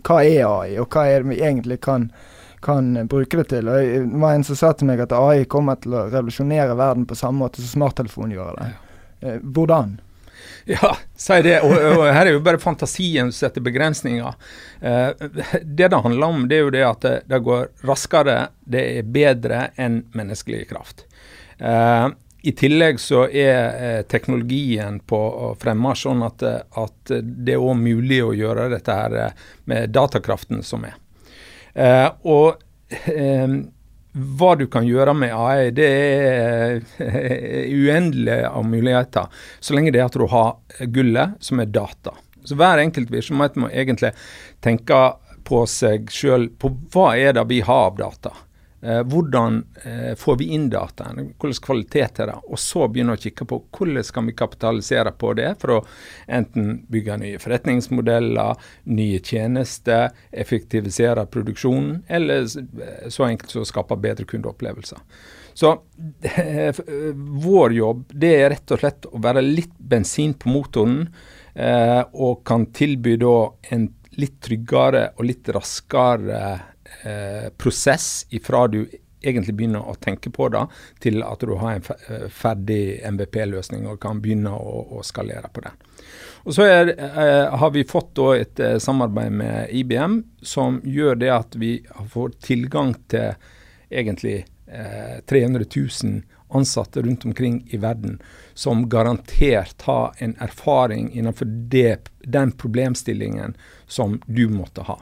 Hva 0.00 0.23
er 0.25 0.47
AI, 0.49 0.78
og 0.80 0.88
hva 0.94 1.04
er 1.11 1.21
det 1.21 1.35
vi 1.35 1.42
egentlig 1.42 1.80
kan, 1.85 2.09
kan 2.64 2.94
bruke 3.11 3.42
det 3.42 3.50
til. 3.52 3.68
Og 3.68 3.76
Det 3.76 4.23
var 4.23 4.38
en 4.38 4.47
som 4.49 4.59
sa 4.59 4.73
til 4.73 4.88
meg 4.88 5.04
at 5.04 5.12
AI 5.12 5.44
kommer 5.44 5.76
til 5.76 5.99
å 5.99 6.06
revolusjonere 6.09 6.78
verden 6.78 7.04
på 7.11 7.18
samme 7.18 7.44
måte 7.44 7.61
som 7.61 7.83
smarttelefonen 7.83 8.35
gjør 8.38 8.56
det. 8.61 8.71
Ja. 8.73 8.80
Eh, 9.28 9.38
hvordan? 9.44 9.99
Ja, 10.64 10.96
si 11.16 11.42
det. 11.42 11.58
Og, 11.60 11.72
og, 11.72 12.02
her 12.08 12.26
er 12.26 12.32
jo 12.36 12.42
bare 12.44 12.60
fantasien 12.62 13.28
som 13.32 13.46
setter 13.46 13.64
begrensninger. 13.64 14.36
Eh, 14.80 15.08
det 15.62 15.88
det 15.92 16.02
handler 16.06 16.26
om, 16.26 16.46
det 16.48 16.56
er 16.56 16.64
jo 16.64 16.74
det 16.74 16.84
at 16.88 17.06
det, 17.28 17.40
går 17.44 17.68
raskere, 17.84 18.36
det 18.64 18.84
er 18.98 19.10
bedre 19.16 19.66
enn 19.76 20.02
menneskelig 20.16 20.64
kraft. 20.70 21.04
Eh, 21.58 22.08
I 22.48 22.54
tillegg 22.56 23.00
så 23.00 23.26
er 23.28 23.60
eh, 23.60 24.00
teknologien 24.08 25.00
på 25.04 25.20
fremmarsj 25.60 26.08
sånn 26.08 26.24
at, 26.24 26.44
at 26.80 27.14
det 27.20 27.58
er 27.58 27.62
òg 27.62 27.76
mulig 27.80 28.22
å 28.24 28.32
gjøre 28.36 28.70
dette 28.72 28.96
her 28.96 29.18
med 29.68 29.92
datakraften 29.92 30.64
som 30.64 30.88
er. 30.88 31.00
Og 32.24 32.54
hva 34.14 34.52
du 34.54 34.68
kan 34.71 34.87
gjøre 34.87 35.14
med 35.18 35.35
AI, 35.35 35.71
det 35.75 35.88
er 35.90 36.76
uendelig 37.75 38.38
av 38.47 38.66
muligheter. 38.68 39.26
Så 39.61 39.75
lenge 39.75 39.90
det 39.94 40.02
er 40.02 40.06
at 40.06 40.18
du 40.18 40.26
har 40.30 40.87
gullet, 40.94 41.35
som 41.42 41.62
er 41.62 41.73
data. 41.75 42.14
Så 42.44 42.54
hver 42.61 42.83
enkelt 42.83 43.11
virksomhet 43.11 43.59
må 43.59 43.71
egentlig 43.73 44.12
tenke 44.62 45.00
på 45.44 45.64
seg 45.68 46.11
sjøl 46.12 46.49
på 46.61 46.71
hva 46.94 47.14
er 47.18 47.35
det 47.37 47.47
vi 47.50 47.61
har 47.64 47.90
av 47.90 47.99
data. 47.99 48.35
Eh, 48.84 49.02
hvordan 49.02 49.64
eh, 49.82 50.14
får 50.14 50.36
vi 50.36 50.44
inn 50.44 50.66
dataen, 50.70 51.16
hvilken 51.40 51.62
kvalitet 51.64 52.18
er 52.20 52.28
det? 52.28 52.34
Og 52.52 52.58
så 52.60 52.84
begynne 52.92 53.14
å 53.16 53.20
kikke 53.20 53.46
på 53.48 53.58
hvordan 53.72 54.04
skal 54.04 54.26
vi 54.26 54.34
kapitalisere 54.36 55.14
på 55.16 55.30
det 55.38 55.54
for 55.62 55.72
å 55.72 55.78
enten 56.28 56.82
bygge 56.92 57.16
nye 57.22 57.38
forretningsmodeller, 57.40 58.60
nye 58.92 59.22
tjenester, 59.24 60.12
effektivisere 60.28 61.24
produksjonen, 61.32 62.02
eller 62.12 62.44
så 62.44 63.24
enkelt 63.30 63.54
som 63.54 63.64
å 63.64 63.70
skape 63.70 63.96
bedre 64.04 64.28
kundeopplevelser. 64.28 65.00
Så 65.56 65.72
eh, 66.36 66.84
vår 67.46 67.78
jobb 67.78 68.04
det 68.12 68.34
er 68.42 68.52
rett 68.52 68.76
og 68.76 68.84
slett 68.84 69.08
å 69.08 69.22
være 69.24 69.46
litt 69.46 69.72
bensin 69.78 70.36
på 70.36 70.52
motoren, 70.52 71.06
og 71.54 72.40
kan 72.42 72.64
tilby 72.74 73.12
da 73.22 73.36
en 73.70 73.84
litt 74.18 74.40
tryggere 74.42 75.04
og 75.14 75.28
litt 75.28 75.46
raskere 75.54 76.40
Eh, 77.02 77.48
prosess 77.58 78.26
ifra 78.30 78.66
du 78.68 78.84
egentlig 79.24 79.54
begynner 79.54 79.88
å 79.88 79.96
tenke 80.00 80.30
på 80.30 80.48
det, 80.52 80.64
til 81.02 81.22
at 81.26 81.42
du 81.44 81.54
har 81.60 81.78
en 81.78 81.88
eh, 82.08 82.26
ferdig 82.32 83.00
MVP-løsning 83.08 83.86
og 83.88 84.00
kan 84.02 84.20
begynne 84.24 84.52
å, 84.54 84.76
å, 84.98 85.02
skalere 85.06 85.50
på 85.52 85.64
den. 85.64 85.84
Og 86.44 86.56
Så 86.56 86.66
er, 86.68 86.92
eh, 86.94 87.56
har 87.58 87.72
vi 87.74 87.86
fått 87.88 88.20
et 88.34 88.60
eh, 88.60 88.78
samarbeid 88.82 89.32
med 89.40 89.72
IBM 89.72 90.20
som 90.42 90.80
gjør 90.84 91.20
det 91.22 91.32
at 91.32 91.56
vi 91.60 91.78
får 92.12 92.38
tilgang 92.44 92.94
til 93.08 93.34
egentlig 93.90 94.44
300 95.28 95.66
000 95.70 96.22
ansatte 96.56 97.02
rundt 97.04 97.26
omkring 97.28 97.60
i 97.70 97.78
verden 97.78 98.16
som 98.58 98.88
garantert 98.90 99.84
har 99.86 100.16
en 100.24 100.32
erfaring 100.42 101.12
innenfor 101.12 101.46
det, 101.70 102.08
den 102.24 102.50
problemstillingen 102.58 103.54
som 103.86 104.16
du 104.26 104.48
måtte 104.50 104.86
ha. 104.88 104.96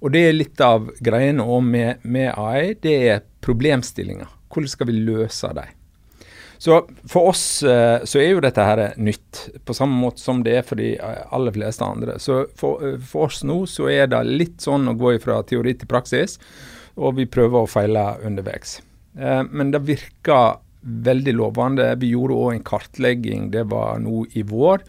Og 0.00 0.14
det 0.14 0.22
er 0.26 0.36
litt 0.36 0.60
av 0.64 0.88
greiene 1.04 1.44
òg 1.44 1.66
med, 1.66 2.04
med, 2.04 2.32
AI. 2.36 2.74
Det 2.80 2.96
er 3.10 3.26
problemstillinger. 3.44 4.30
Hvordan 4.50 4.72
skal 4.72 4.90
vi 4.90 5.02
løse 5.04 5.52
dem? 5.56 5.76
Så 6.60 6.76
for 7.08 7.30
oss 7.30 7.62
eh, 7.64 8.02
så 8.04 8.18
er 8.20 8.34
jo 8.34 8.42
dette 8.44 8.64
her 8.64 8.80
nytt, 9.00 9.46
på 9.64 9.72
samme 9.72 9.96
måte 9.96 10.20
som 10.20 10.42
det 10.44 10.58
er 10.58 10.66
for 10.66 10.76
de 10.76 10.90
eh, 10.98 11.22
aller 11.32 11.54
fleste 11.56 11.86
andre. 11.86 12.18
Så 12.20 12.42
for, 12.60 12.82
eh, 12.84 12.98
for 13.00 13.30
oss 13.30 13.40
nå 13.48 13.62
så 13.70 13.88
er 13.88 14.10
det 14.12 14.20
litt 14.28 14.60
sånn 14.60 14.90
å 14.90 14.96
gå 15.00 15.14
fra 15.24 15.38
teori 15.48 15.72
til 15.80 15.88
praksis, 15.88 16.36
og 17.00 17.16
vi 17.16 17.24
prøver 17.32 17.62
å 17.62 17.70
feile 17.70 18.04
underveis. 18.28 18.80
Men 19.16 19.72
det 19.72 19.80
virker 19.88 20.60
veldig 20.80 21.32
lovende. 21.38 21.88
Vi 21.98 22.12
gjorde 22.12 22.36
òg 22.36 22.52
en 22.54 22.66
kartlegging, 22.66 23.48
det 23.54 23.64
var 23.72 23.98
nå 24.02 24.26
i 24.36 24.44
vår, 24.46 24.84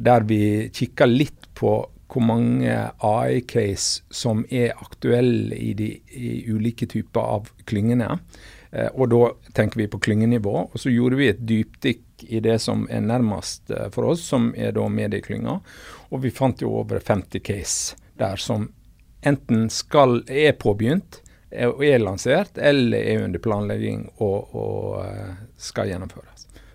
der 0.00 0.24
vi 0.28 0.70
kikka 0.72 1.06
litt 1.08 1.48
på 1.58 1.76
hvor 2.12 2.24
mange 2.24 2.72
AI-case 3.00 4.02
som 4.12 4.44
er 4.50 4.74
aktuelle 4.76 5.56
i 5.56 5.72
de 5.78 5.88
i 6.12 6.32
ulike 6.52 6.86
typer 6.90 7.20
av 7.36 7.48
klyngene. 7.68 8.18
Eh, 8.72 8.88
og 8.92 9.08
da 9.12 9.22
tenker 9.56 9.80
vi 9.80 9.88
på 9.88 10.00
klyngenivå. 10.02 10.54
Og 10.72 10.80
så 10.80 10.92
gjorde 10.92 11.18
vi 11.20 11.30
et 11.32 11.42
dypdykk 11.48 12.26
i 12.28 12.42
det 12.44 12.58
som 12.62 12.86
er 12.90 13.04
nærmest 13.04 13.72
eh, 13.72 13.88
for 13.94 14.12
oss, 14.12 14.24
som 14.28 14.52
er 14.56 14.74
da 14.76 14.86
medieklynga. 14.88 15.58
Og 16.12 16.24
vi 16.24 16.32
fant 16.34 16.62
jo 16.62 16.74
over 16.82 17.00
50 17.00 17.44
case 17.44 17.98
der 18.20 18.36
som 18.40 18.70
enten 19.24 19.68
skal, 19.70 20.20
er 20.28 20.56
påbegynt 20.58 21.22
og 21.52 21.82
er 21.84 22.00
lansert, 22.00 22.56
eller 22.56 23.02
er 23.04 23.26
under 23.26 23.42
planlegging 23.42 24.06
og, 24.24 24.54
og 24.56 25.02
eh, 25.04 25.34
skal 25.60 25.92
gjennomføres. 25.92 26.31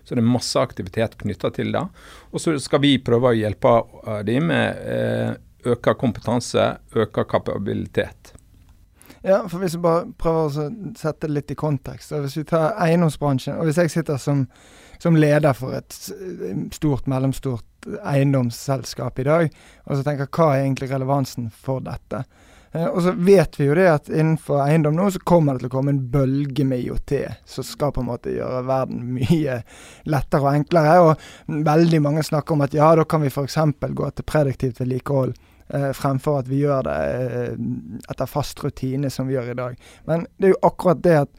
Så 0.08 0.16
det 0.16 0.22
er 0.24 0.30
masse 0.32 0.56
aktivitet 0.56 1.18
knytta 1.20 1.50
til 1.52 1.74
det. 1.74 1.84
Og 2.32 2.40
så 2.40 2.54
skal 2.62 2.80
vi 2.80 2.94
prøve 3.04 3.28
å 3.28 3.36
hjelpe 3.36 3.74
de 4.24 4.38
dem 4.38 4.48
med 4.48 4.80
eh, 4.88 5.34
øka 5.68 5.92
kompetanse, 6.00 6.78
øka 6.96 7.26
kapabilitet. 7.28 8.32
Ja, 9.22 9.42
for 9.48 9.58
hvis 9.58 9.74
vi 9.74 9.82
bare 9.82 10.06
prøver 10.18 10.46
å 10.46 10.66
sette 10.96 11.26
det 11.26 11.34
litt 11.34 11.52
i 11.52 11.58
kontekst. 11.58 12.14
Hvis 12.14 12.38
vi 12.38 12.46
tar 12.48 12.76
eiendomsbransjen, 12.80 13.58
og 13.58 13.68
hvis 13.68 13.80
jeg 13.82 13.92
sitter 13.92 14.20
som, 14.22 14.46
som 15.02 15.18
leder 15.18 15.56
for 15.58 15.74
et 15.76 15.92
stort, 16.72 17.08
mellomstort 17.10 17.88
eiendomsselskap 17.98 19.18
i 19.18 19.26
dag, 19.26 19.50
og 19.84 19.98
så 19.98 20.06
tenker 20.06 20.30
hva 20.30 20.52
er 20.54 20.64
egentlig 20.64 20.92
relevansen 20.92 21.50
for 21.52 21.82
dette? 21.84 22.24
Eh, 22.72 22.86
og 22.86 23.02
så 23.02 23.12
vet 23.16 23.60
vi 23.60 23.68
jo 23.68 23.76
det 23.78 23.88
at 23.90 24.08
innenfor 24.12 24.62
eiendom 24.66 24.96
nå 24.96 25.08
så 25.14 25.22
kommer 25.24 25.56
det 25.56 25.64
til 25.64 25.70
å 25.70 25.76
komme 25.78 25.94
en 25.94 26.02
bølge 26.12 26.66
med 26.68 26.84
IOT 26.84 27.14
som 27.48 27.66
skal 27.66 27.94
på 27.96 28.04
en 28.04 28.10
måte 28.10 28.34
gjøre 28.34 28.64
verden 28.68 29.04
mye 29.16 29.60
lettere 30.08 30.44
og 30.44 30.54
enklere. 30.54 30.96
Og 31.04 31.60
veldig 31.68 32.02
mange 32.04 32.26
snakker 32.26 32.56
om 32.56 32.66
at 32.66 32.76
ja, 32.76 32.90
da 32.98 33.06
kan 33.08 33.24
vi 33.24 33.32
f.eks. 33.32 33.60
gå 33.80 34.10
til 34.10 34.28
prediktivt 34.28 34.82
vedlikehold. 34.82 35.36
Eh, 35.68 35.90
fremfor 35.92 36.40
at 36.40 36.48
vi 36.48 36.62
gjør 36.62 36.86
det 36.86 36.96
eh, 36.96 37.56
etter 38.08 38.28
fast 38.28 38.62
rutine 38.64 39.10
som 39.12 39.28
vi 39.28 39.36
gjør 39.36 39.52
i 39.52 39.58
dag. 39.58 39.80
Men 40.08 40.24
det 40.38 40.48
er 40.48 40.54
jo 40.54 40.62
akkurat 40.64 41.02
det 41.04 41.16
at 41.26 41.32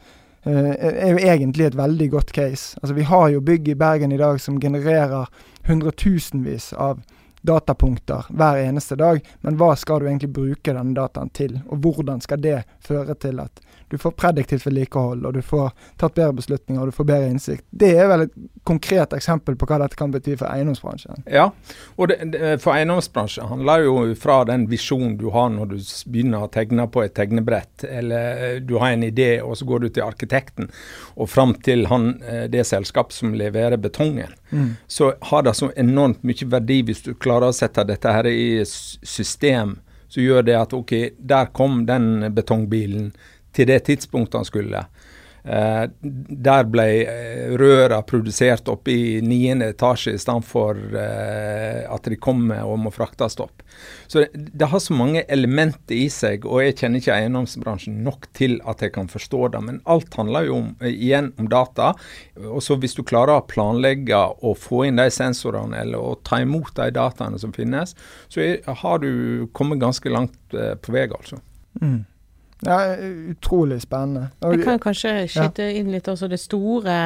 eh, 0.46 0.74
er 0.78 1.16
jo 1.16 1.22
egentlig 1.32 1.66
et 1.66 1.78
veldig 1.78 2.10
godt 2.12 2.30
case. 2.36 2.78
Altså 2.78 2.94
Vi 2.94 3.08
har 3.10 3.28
jo 3.34 3.42
bygg 3.42 3.72
i 3.72 3.78
Bergen 3.78 4.14
i 4.14 4.20
dag 4.20 4.38
som 4.40 4.60
genererer 4.62 5.26
hundretusenvis 5.66 6.72
av 6.78 7.02
datapunkter 7.40 8.28
hver 8.28 8.60
eneste 8.60 8.96
dag, 9.00 9.20
men 9.40 9.56
hva 9.60 9.72
skal 9.76 10.00
du 10.00 10.08
egentlig 10.08 10.32
bruke 10.34 10.74
denne 10.74 10.96
dataen 10.96 11.30
til? 11.34 11.58
Og 11.68 11.80
hvordan 11.84 12.20
skal 12.20 12.42
det 12.42 12.58
føre 12.84 13.16
til 13.20 13.40
at 13.40 13.62
du 13.90 13.98
får 13.98 14.12
prediktivt 14.16 14.66
vedlikehold, 14.66 15.24
og 15.26 15.34
du 15.34 15.42
får 15.42 15.72
tatt 15.98 16.14
bedre 16.14 16.36
beslutninger 16.38 16.82
og 16.82 16.90
du 16.90 16.96
får 16.96 17.08
bedre 17.08 17.30
innsikt? 17.32 17.64
Det 17.70 17.90
er 17.98 18.06
vel 18.10 18.24
et 18.28 18.36
konkret 18.68 19.14
eksempel 19.16 19.56
på 19.58 19.66
hva 19.66 19.80
dette 19.82 19.98
kan 19.98 20.12
bety 20.14 20.36
for 20.38 20.46
eiendomsbransjen. 20.50 21.24
Ja, 21.26 21.48
og 21.96 22.12
det, 22.12 22.20
det, 22.34 22.52
for 22.62 22.76
eiendomsbransjen 22.76 23.50
handler 23.50 23.86
jo 23.86 23.96
fra 24.20 24.40
den 24.48 24.68
visjonen 24.70 25.16
du 25.18 25.28
har 25.34 25.50
når 25.50 25.72
du 25.72 25.76
begynner 26.06 26.46
å 26.46 26.52
tegne 26.54 26.86
på 26.92 27.02
et 27.02 27.16
tegnebrett, 27.18 27.84
eller 27.88 28.44
eh, 28.46 28.56
du 28.62 28.76
har 28.78 28.94
en 28.94 29.06
idé, 29.06 29.30
og 29.42 29.58
så 29.58 29.66
går 29.66 29.84
du 29.84 29.90
til 29.90 30.06
arkitekten, 30.06 30.70
og 31.16 31.30
fram 31.32 31.56
til 31.66 31.86
han, 31.90 32.12
eh, 32.22 32.46
det 32.52 32.66
selskap 32.70 33.12
som 33.16 33.34
leverer 33.34 33.80
betongen. 33.80 34.38
Mm. 34.50 34.74
Så 34.86 35.14
har 35.32 35.42
det 35.46 35.56
så 35.58 35.72
enormt 35.76 36.22
mye 36.26 36.50
verdi 36.50 36.80
hvis 36.86 37.04
du 37.06 37.14
klarer 37.18 37.50
å 37.50 37.56
sette 37.56 37.86
dette 37.88 38.14
her 38.14 38.30
i 38.30 38.64
system 38.64 39.80
som 40.10 40.22
gjør 40.22 40.46
det 40.46 40.56
at 40.58 40.72
OK, 40.74 40.94
der 41.18 41.50
kom 41.54 41.84
den 41.86 42.32
betongbilen 42.34 43.12
til 43.56 43.70
det 43.70 43.82
tidspunktet 43.88 44.40
han 44.40 44.48
skulle. 44.48 44.84
Eh, 45.44 45.86
der 46.44 46.66
ble 46.68 46.86
eh, 47.08 47.52
røra 47.56 48.02
produsert 48.04 48.68
oppe 48.68 48.92
i 48.92 49.04
niende 49.24 49.70
etasje 49.72 50.12
istedenfor 50.18 50.82
eh, 51.00 51.86
at 51.88 52.10
de 52.12 52.18
kommer 52.20 52.68
og 52.68 52.82
må 52.82 52.92
fraktes 52.92 53.38
opp. 53.40 53.64
Så 54.06 54.20
det, 54.20 54.50
det, 54.52 54.68
har 54.68 54.82
så 54.84 54.96
mange 54.96 55.22
elementer 55.32 55.96
i 55.96 56.10
seg, 56.12 56.44
og 56.44 56.60
jeg 56.64 56.76
kjenner 56.82 57.00
ikke 57.00 57.16
eiendomsbransjen 57.16 58.02
nok 58.04 58.28
til 58.36 58.58
at 58.68 58.84
jeg 58.84 58.92
kan 58.96 59.08
forstå 59.08 59.42
det. 59.54 59.64
Men 59.64 59.80
alt 59.88 60.14
handler 60.20 60.48
jo 60.48 60.58
om, 60.60 60.70
eh, 60.82 60.92
igjen 60.92 61.32
om 61.40 61.48
data. 61.48 61.94
Og 62.44 62.60
så 62.66 62.76
hvis 62.80 62.98
du 62.98 63.04
klarer 63.06 63.38
å 63.38 63.48
planlegge 63.48 64.20
og 64.44 64.58
få 64.60 64.84
inn 64.90 65.00
de 65.00 65.08
sensorene, 65.14 65.80
eller 65.86 66.04
å 66.04 66.18
ta 66.26 66.42
imot 66.44 66.74
de 66.76 66.90
dataene 67.00 67.40
som 67.40 67.56
finnes, 67.56 67.96
så 68.28 68.44
er, 68.44 68.60
har 68.84 69.00
du 69.00 69.48
kommet 69.56 69.80
ganske 69.80 70.12
langt 70.12 70.36
eh, 70.52 70.74
på 70.76 70.92
vei, 70.92 71.08
altså. 71.08 71.40
Mm. 71.80 72.02
Ja, 72.66 72.96
utrolig 73.30 73.80
spennende. 73.82 74.28
Og, 74.40 74.54
Jeg 74.54 74.66
kan 74.66 74.82
kanskje 74.82 75.14
skyte 75.32 75.70
ja. 75.70 75.78
inn 75.80 75.90
litt 75.92 76.08
også. 76.08 76.28
Det 76.28 76.40
store, 76.40 76.96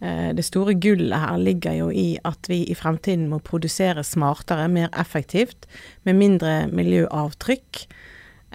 eh, 0.00 0.28
det 0.34 0.44
store 0.46 0.76
gullet 0.78 1.18
her 1.18 1.38
ligger 1.42 1.74
jo 1.80 1.88
i 1.90 2.18
at 2.24 2.50
vi 2.50 2.62
i 2.70 2.76
fremtiden 2.78 3.26
må 3.30 3.40
produsere 3.42 4.04
smartere, 4.06 4.68
mer 4.68 4.88
effektivt, 4.94 5.66
med 6.06 6.14
mindre 6.14 6.68
miljøavtrykk. 6.70 7.82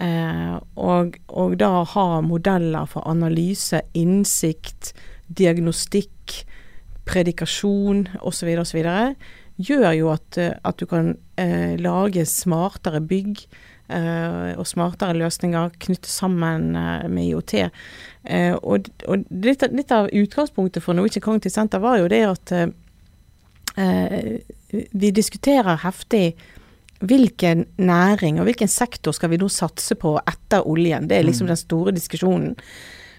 Eh, 0.04 0.56
og, 0.80 1.20
og 1.28 1.58
da 1.60 1.84
ha 1.92 2.08
modeller 2.26 2.88
for 2.90 3.06
analyse, 3.10 3.84
innsikt, 3.94 4.94
diagnostikk, 5.28 6.40
predikasjon 7.06 8.08
osv. 8.24 8.56
osv. 8.64 8.80
gjør 9.60 9.92
jo 9.92 10.10
at, 10.14 10.38
at 10.40 10.80
du 10.80 10.88
kan 10.88 11.18
eh, 11.38 11.76
lage 11.76 12.26
smartere 12.26 13.04
bygg 13.04 13.44
og 13.94 14.68
smartere 14.68 15.18
løsninger 15.20 15.76
knyttet 15.84 16.10
sammen 16.10 16.72
uh, 16.76 17.06
med 17.12 17.28
IOT. 17.28 17.54
Eh, 18.24 18.56
og, 18.56 18.88
og 19.08 19.26
litt, 19.44 19.66
litt, 19.76 19.92
av 19.92 20.08
utgangspunktet 20.08 20.84
for 20.84 20.96
Norwegian 20.96 21.24
Cognitive 21.26 21.52
Center 21.52 21.82
var 21.84 22.00
jo 22.00 22.10
det 22.12 22.22
at 22.24 22.54
eh, 22.56 24.40
vi 24.72 25.12
diskuterer 25.12 25.82
heftig 25.84 26.30
hvilken 27.04 27.66
næring 27.84 28.40
og 28.40 28.48
hvilken 28.48 28.72
sektor 28.72 29.16
skal 29.16 29.34
vi 29.34 29.42
nå 29.42 29.50
satse 29.52 29.98
på 30.00 30.16
etter 30.24 30.64
oljen. 30.70 31.10
Det 31.10 31.18
er 31.18 31.28
liksom 31.28 31.50
den 31.52 31.60
store 31.60 31.92
diskusjonen. 31.92 32.56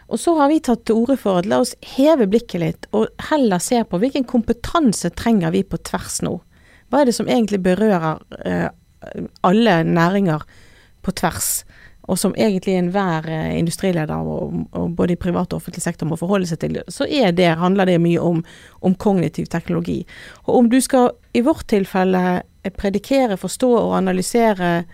Og 0.09 0.21
så 0.21 0.35
har 0.39 0.49
vi 0.49 0.63
tatt 0.65 0.87
til 0.89 1.03
orde 1.03 1.19
for 1.21 1.41
at 1.41 1.49
la 1.49 1.61
oss 1.65 1.75
heve 1.95 2.27
blikket 2.31 2.61
litt 2.63 2.89
og 2.97 3.13
heller 3.29 3.61
se 3.61 3.83
på 3.85 4.01
hvilken 4.01 4.25
kompetanse 4.29 5.13
trenger 5.17 5.53
vi 5.53 5.65
på 5.69 5.81
tvers 5.85 6.23
nå. 6.25 6.39
Hva 6.89 7.03
er 7.03 7.11
det 7.11 7.17
som 7.17 7.29
egentlig 7.29 7.61
berører 7.65 8.25
eh, 8.45 8.69
alle 9.45 9.83
næringer 9.85 10.45
på 11.05 11.15
tvers? 11.21 11.61
og 12.05 12.19
som 12.21 12.35
egentlig 12.37 12.77
enhver 12.77 13.27
eh, 13.33 13.53
industrileder 13.59 14.15
og, 14.15 14.65
og, 14.77 14.91
både 14.97 15.15
i 15.15 15.21
privat 15.21 15.53
og 15.53 15.63
offentlig 15.63 15.85
sektor 15.85 16.09
må 16.09 16.19
forholde 16.21 16.49
seg 16.51 16.61
til, 16.61 16.81
så 16.89 17.07
det, 17.09 17.49
handler 17.61 17.89
det 17.89 18.01
mye 18.03 18.21
om, 18.21 18.43
om, 18.81 18.95
kognitiv 18.95 19.47
teknologi. 19.53 20.05
Og 20.45 20.59
om 20.59 20.69
du 20.69 20.81
skal 20.85 21.15
i 21.33 21.41
vårt 21.45 21.67
tilfelle 21.73 22.43
predikere, 22.77 23.37
forstå 23.41 23.71
og 23.79 23.97
analysere 23.97 24.85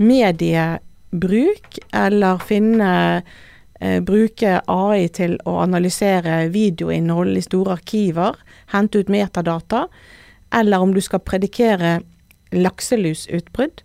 mediebruk, 0.00 1.78
eller 1.92 2.40
finne 2.44 2.92
eh, 3.80 4.00
bruke 4.00 4.60
AI 4.64 5.08
til 5.12 5.36
å 5.44 5.58
analysere 5.60 6.46
videoinnhold 6.52 7.36
i 7.36 7.44
store 7.44 7.76
arkiver, 7.76 8.40
hente 8.72 9.02
ut 9.02 9.12
metadata, 9.12 9.86
eller 10.56 10.80
om 10.80 10.96
du 10.96 11.02
skal 11.04 11.22
predikere 11.22 12.00
lakselusutbrudd, 12.56 13.84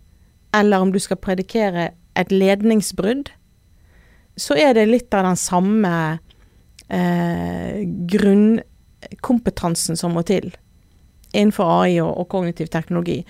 eller 0.56 0.80
om 0.80 0.92
du 0.92 1.00
skal 1.02 1.20
predikere 1.20 1.90
et 2.16 2.32
ledningsbrudd, 2.32 3.30
så 4.36 4.56
er 4.60 4.74
det 4.76 4.88
litt 4.88 5.14
av 5.16 5.24
den 5.28 5.38
samme 5.40 5.92
eh, 6.92 7.84
grunnkompetansen 8.12 9.96
som 10.00 10.16
må 10.16 10.22
til 10.28 10.50
innenfor 11.36 11.68
AI 11.82 11.98
og, 12.00 12.12
og, 12.12 12.28
kognitiv 12.32 12.70
teknologi. 12.72 13.24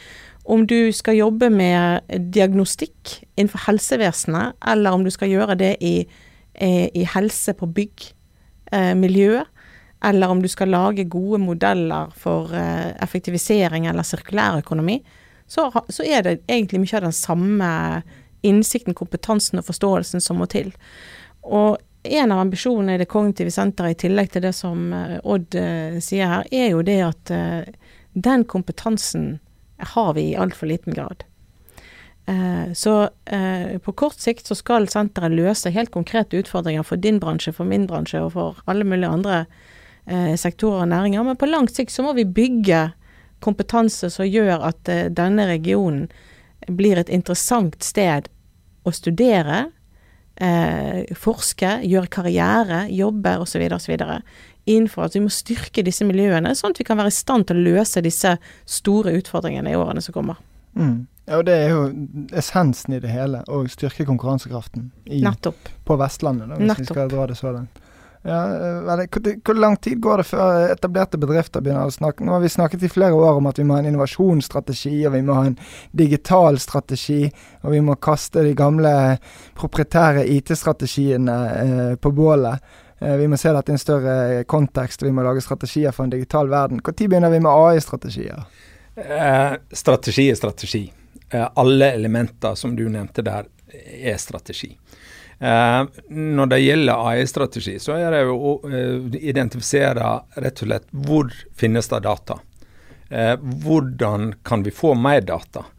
Om 0.47 0.66
du 0.71 0.92
skal 0.95 1.18
jobbe 1.18 1.49
med 1.50 2.06
diagnostikk 2.35 3.16
innenfor 3.35 3.64
helsevesenet, 3.66 4.59
eller 4.71 4.95
om 4.95 5.02
du 5.06 5.11
skal 5.11 5.33
gjøre 5.33 5.59
det 5.59 5.73
i, 5.83 5.97
i, 6.62 6.73
i 6.95 7.06
helse 7.16 7.54
på 7.59 7.66
bygg, 7.66 8.11
eh, 8.73 8.95
miljø, 8.99 9.42
eller 10.06 10.30
om 10.30 10.42
du 10.42 10.49
skal 10.49 10.71
lage 10.71 11.09
gode 11.11 11.40
modeller 11.42 12.12
for 12.14 12.54
eh, 12.54 12.92
effektivisering 13.02 13.88
eller 13.90 14.06
sirkulærøkonomi, 14.06 15.00
så, 15.47 15.71
så 15.88 16.03
er 16.03 16.23
det 16.26 16.38
egentlig 16.47 16.83
mye 16.83 16.97
av 16.99 17.07
den 17.09 17.17
samme 17.17 17.71
innsikten, 18.47 18.95
kompetansen 18.95 19.61
og 19.61 19.67
forståelsen 19.69 20.23
som 20.23 20.41
må 20.41 20.49
til. 20.50 20.73
Og 21.47 21.79
en 22.07 22.33
av 22.33 22.38
ambisjonene 22.38 22.95
i 22.95 23.00
det 23.03 23.09
kognitive 23.11 23.50
senteret, 23.50 23.97
i 23.97 24.07
tillegg 24.07 24.31
til 24.33 24.45
det 24.47 24.53
som 24.57 24.91
uh, 24.95 25.19
Odd 25.26 25.57
uh, 25.59 25.99
sier 26.03 26.31
her, 26.31 26.50
er 26.55 26.71
jo 26.73 26.83
det 26.87 27.00
at 27.03 27.33
uh, 27.35 27.95
den 28.15 28.47
kompetansen 28.49 29.37
har 29.95 30.15
vi 30.17 30.31
i 30.31 30.37
altfor 30.41 30.71
liten 30.71 30.95
grad. 30.97 31.26
så 32.75 33.09
på 33.85 33.93
kort 33.93 34.17
sikt 34.19 34.49
så 34.49 34.55
skal 34.57 34.88
senteret 34.88 35.37
løse 35.37 35.71
helt 35.71 35.93
konkrete 35.95 36.41
utfordringer 36.41 36.83
for 36.83 36.97
din 36.97 37.21
bransje, 37.21 37.53
for 37.53 37.69
min 37.69 37.85
bransje 37.87 38.23
og 38.25 38.33
for 38.33 38.62
alle 38.67 38.87
mulige 38.88 39.11
andre 39.12 39.37
sektorer 40.41 40.87
og 40.87 40.88
næringer. 40.88 41.23
Men 41.29 41.37
på 41.37 41.47
lang 41.47 41.69
sikt 41.69 41.93
så 41.93 42.03
må 42.03 42.17
vi 42.17 42.25
bygge 42.25 42.81
kompetanse 43.45 44.11
som 44.11 44.26
gjør 44.26 44.64
at 44.69 44.88
denne 45.14 45.47
regionen 45.49 46.07
blir 46.69 46.99
et 46.99 47.12
interessant 47.12 47.76
sted 47.85 48.28
å 48.87 48.93
studere, 48.95 49.66
eh, 50.37 51.05
forske, 51.14 51.81
gjøre 51.87 52.11
karriere, 52.12 52.85
jobbe 52.95 53.37
osv. 53.43 53.66
osv. 53.76 53.97
Innenfor 54.66 55.07
at 55.07 55.14
vi 55.14 55.23
må 55.23 55.31
styrke 55.31 55.85
disse 55.87 56.07
miljøene, 56.07 56.55
sånn 56.59 56.75
at 56.75 56.81
vi 56.81 56.87
kan 56.87 56.99
være 56.99 57.12
i 57.12 57.19
stand 57.19 57.47
til 57.49 57.61
å 57.61 57.66
løse 57.76 58.02
disse 58.02 58.37
store 58.66 59.14
utfordringene 59.19 59.73
i 59.73 59.78
årene 59.78 60.02
som 60.02 60.16
kommer. 60.16 60.40
Mm. 60.76 61.07
Ja, 61.26 61.40
og 61.40 61.47
Det 61.47 61.55
er 61.55 61.73
jo 61.73 61.87
essensen 62.38 62.95
i 62.95 63.00
det 63.02 63.11
hele, 63.11 63.43
å 63.50 63.64
styrke 63.71 64.07
konkurransekraften 64.07 64.90
i, 65.07 65.23
på 65.87 65.97
Vestlandet, 65.99 66.50
da, 66.52 66.59
hvis 66.59 66.69
Nettopp. 66.71 66.85
vi 66.85 66.93
skal 66.93 67.11
dra 67.11 67.26
det 67.26 67.38
så 67.38 67.52
langt. 67.55 67.81
Ja, 68.26 68.38
hvor, 68.83 69.28
hvor 69.47 69.54
lang 69.54 69.76
tid 69.78 70.00
går 70.02 70.18
det 70.18 70.26
før 70.26 70.64
etablerte 70.73 71.18
bedrifter 71.23 71.62
begynner 71.62 71.87
å 71.87 71.92
snakke 71.95 72.25
Nå 72.26 72.33
har 72.35 72.40
vi 72.42 72.49
snakket 72.50 72.83
i 72.83 72.90
flere 72.90 73.14
år 73.14 73.38
om 73.38 73.47
at 73.47 73.61
vi 73.61 73.66
må 73.68 73.76
ha 73.76 73.83
en 73.85 73.90
innovasjonsstrategi, 73.92 74.97
og 75.06 75.14
vi 75.14 75.21
må 75.28 75.37
ha 75.37 75.45
en 75.47 75.54
digital 75.95 76.59
strategi, 76.59 77.28
og 77.62 77.71
vi 77.76 77.85
må 77.87 77.95
kaste 78.02 78.42
de 78.42 78.56
gamle 78.59 78.92
proprietære 79.59 80.26
IT-strategiene 80.35 81.38
eh, 81.62 81.95
på 82.02 82.12
bålet. 82.16 82.83
Eh, 82.99 83.16
vi 83.16 83.28
må 83.28 83.37
se 83.37 83.52
dette 83.52 83.73
i 83.73 83.76
en 83.76 83.82
større 83.82 84.45
kontekst, 84.49 85.02
og 85.02 85.10
vi 85.10 85.15
må 85.17 85.25
lage 85.26 85.45
strategier 85.45 85.95
for 85.95 86.06
en 86.06 86.15
digital 86.15 86.49
verden. 86.50 86.80
Når 86.82 86.97
begynner 87.02 87.30
vi 87.30 87.43
med 87.45 87.52
AI-strategier? 87.52 88.47
Eh, 88.97 89.52
strategi 89.73 90.30
er 90.30 90.39
strategi. 90.39 90.86
Eh, 91.30 91.49
alle 91.54 91.93
elementer 91.93 92.54
som 92.54 92.76
du 92.76 92.89
nevnte 92.89 93.23
der, 93.23 93.50
er 93.76 94.17
strategi. 94.17 94.71
Eh, 95.39 95.85
når 96.09 96.47
det 96.47 96.59
gjelder 96.59 97.09
AI-strategi, 97.11 97.79
så 97.79 97.99
er 98.01 98.11
det 98.15 98.25
jo 98.25 98.37
å 98.37 98.53
eh, 98.71 99.17
identifisere 99.29 100.13
rett 100.41 100.63
og 100.63 100.71
slett 100.71 100.87
hvor 101.07 101.33
finnes 101.57 101.91
det 101.93 102.03
data. 102.07 102.39
Eh, 103.11 103.35
hvordan 103.65 104.33
kan 104.47 104.65
vi 104.65 104.73
få 104.75 104.95
mer 104.99 105.25
data? 105.27 105.71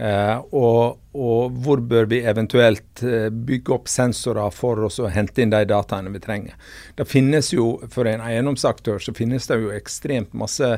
Og, 0.00 1.00
og, 1.18 1.56
hvor 1.60 1.80
bør 1.82 2.06
vi 2.08 2.20
eventuelt 2.30 3.02
bygge 3.02 3.72
opp 3.74 3.88
sensorer 3.90 4.52
for 4.54 4.84
oss 4.86 5.00
å 5.02 5.08
hente 5.10 5.42
inn 5.42 5.50
de 5.50 5.64
dataene 5.66 6.12
vi 6.14 6.20
trenger. 6.22 6.54
Det 6.94 7.04
finnes 7.10 7.50
jo, 7.50 7.72
For 7.90 8.06
en 8.06 8.22
eiendomsaktør 8.22 9.02
så 9.02 9.12
finnes 9.18 9.50
det 9.50 9.58
jo 9.58 9.72
ekstremt 9.74 10.30
masse 10.32 10.70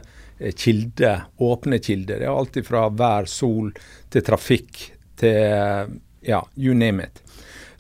kilder, 0.65 1.29
åpne 1.37 1.79
kilder. 1.85 2.25
Det 2.25 2.27
er 2.27 2.33
alt 2.33 2.57
fra 2.67 2.87
vær, 2.89 3.29
sol 3.29 3.69
til 4.11 4.25
trafikk 4.27 4.81
til 5.21 6.01
ja, 6.25 6.41
you 6.57 6.75
name 6.75 7.05
it. 7.05 7.22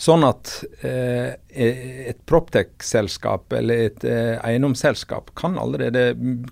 Sånn 0.02 0.24
at 0.26 0.50
eh, 0.82 1.36
et 1.46 2.22
Proptech-selskap 2.26 3.52
eller 3.54 3.84
et 3.86 4.06
eh, 4.08 4.34
eiendomsselskap 4.42 5.30
kan 5.38 5.54
allerede 5.62 6.08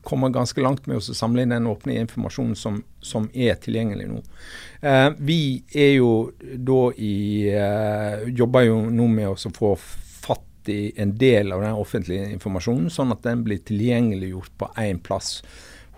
komme 0.06 0.30
ganske 0.30 0.62
langt 0.62 0.86
med 0.86 1.00
å 1.00 1.16
samle 1.18 1.42
inn 1.42 1.54
den 1.54 1.66
åpne 1.66 1.96
informasjonen 2.04 2.54
som, 2.58 2.78
som 3.02 3.26
er 3.34 3.58
tilgjengelig 3.58 4.06
nå. 4.12 4.20
Eh, 4.86 5.08
vi 5.18 5.40
er 5.74 5.96
jo 5.96 6.12
da 6.38 6.78
i 6.94 7.16
eh, 7.50 8.28
Jobber 8.38 8.68
jo 8.68 8.84
nå 8.86 9.08
med 9.10 9.32
å 9.32 9.54
få 9.56 9.72
fatt 9.80 10.70
i 10.70 10.92
en 11.00 11.16
del 11.18 11.50
av 11.56 11.64
den 11.66 11.74
offentlige 11.74 12.30
informasjonen, 12.36 12.86
sånn 12.92 13.16
at 13.16 13.26
den 13.26 13.42
blir 13.48 13.64
tilgjengeliggjort 13.66 14.54
på 14.62 14.70
én 14.78 15.02
plass 15.02 15.40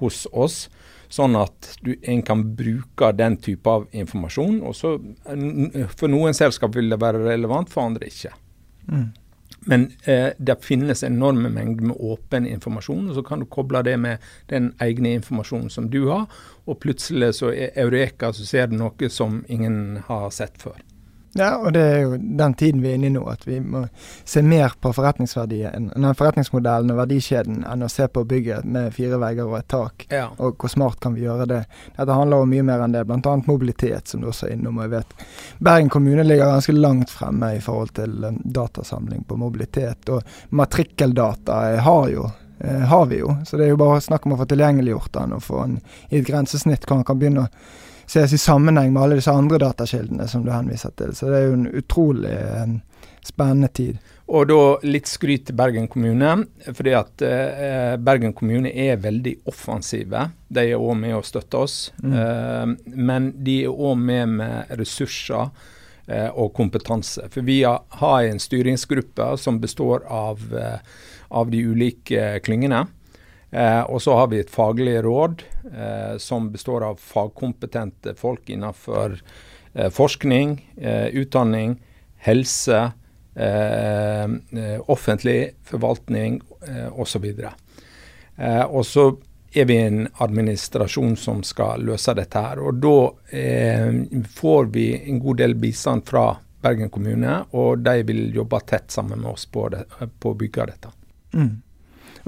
hos 0.01 0.25
oss. 0.33 0.71
Sånn 1.13 1.37
at 1.37 1.75
du, 1.85 1.93
en 2.09 2.23
kan 2.25 2.45
bruke 2.57 3.11
den 3.17 3.37
type 3.45 3.69
av 3.69 3.85
informasjon. 3.93 4.63
og 4.65 4.77
så 4.77 4.95
For 5.97 6.09
noen 6.09 6.37
selskap 6.37 6.77
vil 6.77 6.89
det 6.93 7.01
være 7.03 7.27
relevant, 7.27 7.69
for 7.73 7.85
andre 7.85 8.09
ikke. 8.09 8.33
Mm. 8.89 9.11
Men 9.67 9.85
eh, 10.05 10.31
det 10.39 10.57
finnes 10.65 11.05
enorme 11.07 11.51
mengder 11.53 11.93
med 11.93 12.01
åpen 12.01 12.47
informasjon, 12.47 13.11
og 13.11 13.19
så 13.19 13.23
kan 13.27 13.43
du 13.43 13.47
koble 13.47 13.83
det 13.87 13.95
med 14.01 14.25
den 14.51 14.73
egne 14.83 15.13
informasjonen 15.21 15.71
som 15.71 15.91
du 15.93 16.01
har, 16.09 16.25
og 16.67 16.81
plutselig 16.83 17.35
så 17.39 17.53
er 17.53 17.77
Eureka, 17.85 18.33
så 18.33 18.47
ser 18.49 18.73
du 18.73 18.79
noe 18.81 19.11
som 19.13 19.45
ingen 19.49 20.01
har 20.09 20.33
sett 20.35 20.59
før. 20.63 20.81
Ja, 21.35 21.57
og 21.57 21.73
det 21.73 21.81
er 21.81 22.01
jo 22.03 22.17
den 22.21 22.55
tiden 22.55 22.83
vi 22.83 22.91
er 22.91 22.99
inne 22.99 23.09
i 23.09 23.13
nå, 23.15 23.23
at 23.33 23.47
vi 23.49 23.57
må 23.65 23.87
se 24.29 24.43
mer 24.45 24.75
på 24.81 24.91
forretningsverdien, 24.93 25.89
forretningsmodellen 26.19 26.93
og 26.93 26.99
verdikjeden 26.99 27.63
enn 27.65 27.85
å 27.87 27.89
se 27.89 28.05
på 28.13 28.25
bygget 28.29 28.67
med 28.69 28.93
fire 28.93 29.17
vegger 29.23 29.49
og 29.49 29.57
et 29.63 29.69
tak. 29.73 30.05
Ja. 30.13 30.27
Og 30.37 30.61
hvor 30.61 30.73
smart 30.73 31.01
kan 31.01 31.17
vi 31.17 31.25
gjøre 31.25 31.47
det. 31.49 31.63
Dette 31.97 32.19
handler 32.19 32.45
om 32.45 32.53
mye 32.53 32.67
mer 32.69 32.85
enn 32.85 32.93
det, 32.93 33.07
bl.a. 33.09 33.37
mobilitet, 33.47 34.13
som 34.13 34.21
du 34.21 34.29
også 34.29 34.51
er 34.51 34.59
innom. 34.59 34.77
og 34.77 34.85
jeg 34.85 34.93
vet 34.99 35.15
Bergen 35.59 35.89
kommune 35.93 36.27
ligger 36.27 36.53
ganske 36.53 36.75
langt 36.77 37.11
fremme 37.11 37.55
i 37.57 37.63
forhold 37.65 37.95
til 37.97 38.29
datasamling 38.45 39.25
på 39.25 39.39
mobilitet. 39.41 40.13
Og 40.13 40.53
matrikkeldata 40.53 41.63
har 41.87 42.11
jo 42.13 42.27
eh, 42.59 42.85
har 42.93 43.07
vi 43.09 43.23
jo, 43.23 43.39
så 43.49 43.57
det 43.57 43.71
er 43.71 43.73
jo 43.73 43.81
bare 43.81 44.05
snakk 44.05 44.29
om 44.29 44.37
å 44.37 44.43
få 44.43 44.51
tilgjengeliggjort 44.53 45.17
den 45.17 45.33
og 45.39 45.47
få 45.49 45.65
den 45.65 45.81
i 46.11 46.21
et 46.21 46.29
grensesnitt 46.29 46.85
hvor 46.85 47.01
man 47.01 47.09
kan 47.09 47.23
begynne 47.23 47.47
å 47.47 47.81
ses 48.07 48.33
i 48.33 48.39
sammenheng 48.39 48.93
med 48.93 49.03
alle 49.03 49.19
disse 49.21 49.33
andre 49.33 49.61
datakildene 49.63 50.29
som 50.29 50.47
du 50.47 50.53
henviser 50.53 50.95
til. 50.99 51.15
Så 51.17 51.31
det 51.31 51.39
er 51.39 51.47
jo 51.49 51.59
en 51.59 51.69
utrolig 51.83 52.33
eh, 52.33 52.75
spennende 53.25 53.69
tid. 53.69 54.01
Og 54.33 54.47
da 54.49 54.61
litt 54.87 55.11
skryt 55.11 55.49
til 55.49 55.57
Bergen 55.59 55.89
kommune. 55.93 56.47
fordi 56.73 56.95
at 56.97 57.23
eh, 57.23 57.97
Bergen 57.99 58.33
kommune 58.33 58.71
er 58.73 58.97
veldig 58.97 59.37
offensive. 59.47 60.31
De 60.49 60.65
er 60.71 60.81
òg 60.81 60.97
med 60.97 61.17
og 61.17 61.27
støtter 61.27 61.67
oss. 61.67 61.93
Mm. 62.03 62.13
Eh, 62.13 62.97
men 62.97 63.33
de 63.37 63.63
er 63.65 63.69
òg 63.69 63.99
med 63.99 64.29
med 64.39 64.73
ressurser 64.79 65.51
eh, 66.07 66.31
og 66.31 66.55
kompetanse. 66.55 67.29
For 67.29 67.43
vi 67.43 67.63
har 67.65 68.23
en 68.23 68.41
styringsgruppe 68.41 69.37
som 69.37 69.61
består 69.61 70.07
av, 70.09 70.41
eh, 70.55 70.79
av 71.31 71.51
de 71.51 71.65
ulike 71.67 72.39
klyngene. 72.45 72.87
Eh, 73.53 73.81
og 73.83 74.01
så 74.03 74.15
har 74.17 74.31
vi 74.33 74.39
et 74.41 74.51
faglig 74.51 74.95
råd 75.05 75.43
eh, 75.69 76.17
som 76.17 76.49
består 76.53 76.87
av 76.87 77.01
fagkompetente 77.01 78.15
folk 78.17 78.49
innenfor 78.49 79.19
eh, 79.75 79.91
forskning, 79.93 80.55
eh, 80.81 81.09
utdanning, 81.21 81.75
helse, 82.25 82.79
eh, 83.37 84.25
eh, 84.25 84.79
offentlig 84.89 85.53
forvaltning 85.69 86.41
eh, 86.69 86.89
osv. 86.97 87.29
Og 88.73 88.87
så 88.89 89.05
er 89.53 89.67
vi 89.69 89.77
en 89.77 90.07
administrasjon 90.25 91.13
som 91.21 91.43
skal 91.45 91.85
løse 91.85 92.15
dette 92.17 92.41
her. 92.41 92.63
Og 92.65 92.79
da 92.81 92.95
får 94.39 94.71
vi 94.73 94.87
en 94.97 95.19
god 95.21 95.43
del 95.43 95.55
bistand 95.61 96.07
fra 96.09 96.31
Bergen 96.65 96.89
kommune, 96.91 97.35
og 97.53 97.85
de 97.85 98.07
vil 98.09 98.33
jobbe 98.33 98.63
tett 98.65 98.91
sammen 98.91 99.21
med 99.21 99.35
oss 99.35 99.45
på, 99.53 99.67
det, 99.75 99.85
på 100.19 100.33
å 100.33 100.39
bygge 100.41 100.67
dette. 100.73 100.95
Mm. 101.37 101.53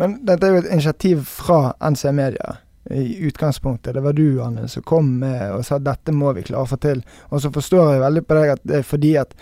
Men 0.01 0.19
dette 0.27 0.47
er 0.47 0.55
jo 0.55 0.63
et 0.65 0.73
initiativ 0.73 1.27
fra 1.29 1.75
NC 1.91 2.13
Media 2.13 2.57
i 2.91 3.27
utgangspunktet. 3.27 3.95
Det 3.95 4.01
var 4.01 4.13
du, 4.13 4.43
Anne, 4.43 4.69
som 4.69 4.83
kom 4.83 5.19
med 5.19 5.53
og 5.55 5.65
sa 5.65 5.79
dette 5.79 6.13
må 6.13 6.33
vi 6.37 6.45
klare 6.45 6.67
å 6.67 6.73
få 6.75 6.81
til. 6.83 7.05
Og 7.31 7.41
så 7.43 7.53
forstår 7.55 7.95
jeg 7.95 8.03
veldig 8.03 8.25
på 8.27 8.41
deg 8.41 8.57
at 8.57 8.67
det 8.67 8.81
er 8.81 8.89
fordi 8.89 9.15
at 9.21 9.33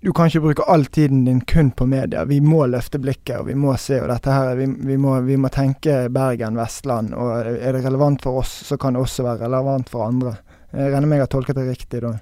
du 0.00 0.08
kan 0.16 0.30
ikke 0.30 0.40
bruke 0.40 0.64
all 0.72 0.86
tiden 0.88 1.26
din 1.26 1.42
kun 1.44 1.70
på 1.76 1.86
media. 1.86 2.24
Vi 2.24 2.40
må 2.40 2.64
løfte 2.66 2.98
blikket, 2.98 3.42
og 3.42 3.50
vi 3.50 3.54
må 3.54 3.74
se. 3.76 4.00
og 4.00 4.08
dette 4.08 4.32
her, 4.32 4.54
vi, 4.56 4.66
vi, 4.88 4.96
må, 4.96 5.18
vi 5.20 5.36
må 5.36 5.50
tenke 5.52 6.06
Bergen, 6.08 6.56
Vestland. 6.56 7.12
og 7.14 7.44
Er 7.52 7.76
det 7.76 7.84
relevant 7.84 8.24
for 8.24 8.40
oss, 8.40 8.54
så 8.66 8.78
kan 8.80 8.96
det 8.96 9.04
også 9.04 9.26
være 9.26 9.44
relevant 9.44 9.92
for 9.92 10.08
andre. 10.08 10.32
Jeg 10.72 10.92
regner 10.94 11.08
med 11.08 11.18
jeg 11.20 11.26
har 11.26 11.32
tolket 11.34 11.58
det 11.58 11.66
riktig 11.68 12.00
da? 12.00 12.12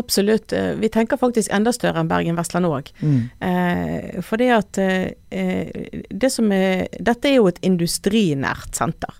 Absolutt. 0.00 0.52
Eh, 0.56 0.70
vi 0.80 0.88
tenker 0.92 1.20
faktisk 1.20 1.52
enda 1.52 1.74
større 1.76 2.00
enn 2.00 2.08
Bergen-Vestland 2.08 2.68
òg. 2.68 2.88
Mm. 3.04 3.18
Eh, 3.44 4.20
for 4.24 4.44
at 4.48 4.80
eh, 4.80 5.90
det 6.08 6.30
som 6.32 6.48
er, 6.54 6.88
Dette 6.96 7.28
er 7.28 7.36
jo 7.36 7.50
et 7.50 7.60
industrinært 7.68 8.78
senter. 8.78 9.12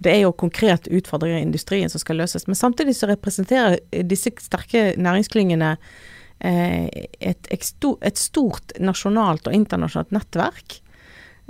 Det 0.00 0.14
er 0.14 0.22
jo 0.24 0.32
konkret 0.32 0.88
utfordringer 0.88 1.42
i 1.42 1.44
industrien 1.44 1.92
som 1.92 2.00
skal 2.00 2.16
løses. 2.22 2.46
Men 2.48 2.56
samtidig 2.56 2.96
så 2.96 3.10
representerer 3.10 3.76
disse 4.08 4.32
sterke 4.40 4.94
næringsklyngene 4.96 5.74
eh, 6.40 6.86
et, 7.20 7.50
et, 7.52 8.16
stort 8.16 8.72
nasjonalt 8.80 9.50
og 9.50 9.56
internasjonalt 9.56 10.16
nettverk. 10.16 10.80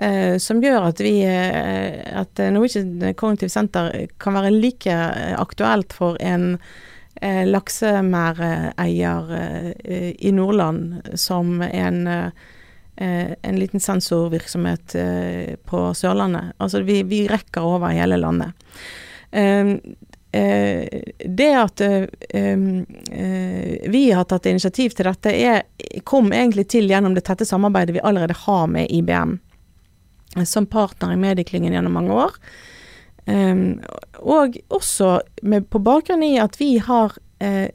Eh, 0.00 0.38
som 0.40 0.62
gjør 0.64 0.86
at 0.88 1.00
vi 1.04 1.18
eh, 1.28 1.98
at 2.16 2.40
Norwegian 2.54 3.02
Cognitive 3.20 3.52
Center 3.52 3.90
kan 4.16 4.32
være 4.38 4.54
like 4.54 4.94
aktuelt 5.36 5.92
for 5.92 6.16
en 6.24 6.54
eh, 7.20 7.44
laksemerdeier 7.44 9.34
eh, 9.36 10.14
i 10.16 10.32
Nordland 10.32 11.10
som 11.20 11.60
en, 11.62 12.06
eh, 12.06 13.32
en 13.42 13.60
liten 13.60 13.80
sensorvirksomhet 13.80 14.94
eh, 14.94 15.56
på 15.68 15.82
Sørlandet. 15.94 16.56
Altså 16.56 16.80
vi, 16.80 17.02
vi, 17.02 17.26
rekker 17.28 17.60
over 17.60 17.92
hele 17.92 18.16
landet. 18.16 18.56
Eh, 19.36 19.76
eh, 20.32 20.88
det 21.26 21.50
at 21.60 21.84
vi 23.90 24.02
har 24.16 24.24
tatt 24.24 24.46
initiativ 24.48 24.96
til 24.96 25.12
dette, 25.12 25.36
er, 25.36 25.62
kom 26.08 26.32
egentlig 26.32 26.70
til 26.72 26.88
gjennom 26.88 27.12
det 27.12 27.28
tette 27.28 27.44
samarbeidet 27.44 28.00
vi 28.00 28.00
allerede 28.00 28.40
har 28.46 28.64
med 28.70 28.88
IBM 28.88 29.36
som 30.46 30.66
partner 30.70 31.14
i 31.14 31.20
medieklyngen 31.20 31.74
gjennom 31.74 31.96
mange 31.98 32.16
år. 32.26 32.36
Um, 33.26 33.80
og 34.18 34.56
også 34.72 35.20
med, 35.42 35.68
på 35.70 35.80
bakgrunn 35.84 36.22
i 36.24 36.36
at 36.42 36.56
vi 36.60 36.78
har 36.82 37.14
eh, 37.42 37.68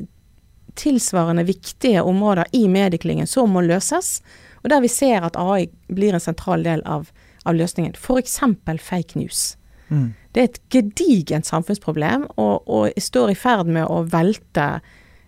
tilsvarende 0.75 1.45
viktige 1.47 2.03
områder 2.03 2.49
i 2.51 2.65
medieklyngen 2.67 3.27
som 3.29 3.53
må 3.55 3.63
løses, 3.63 4.19
og 4.63 4.71
der 4.73 4.81
vi 4.83 4.89
ser 4.91 5.27
at 5.27 5.37
AI 5.39 5.69
blir 5.87 6.15
en 6.15 6.23
sentral 6.23 6.65
del 6.65 6.81
av, 6.89 7.11
av 7.45 7.55
løsningen. 7.55 7.93
F.eks. 7.95 8.39
fake 8.81 9.19
news. 9.19 9.55
Mm. 9.87 10.13
Det 10.33 10.41
er 10.41 10.49
et 10.49 10.61
gedigent 10.73 11.47
samfunnsproblem, 11.47 12.25
og, 12.35 12.65
og 12.67 12.89
står 12.97 13.31
i 13.31 13.39
ferd 13.39 13.69
med 13.71 13.85
å 13.87 14.01
velte 14.09 14.79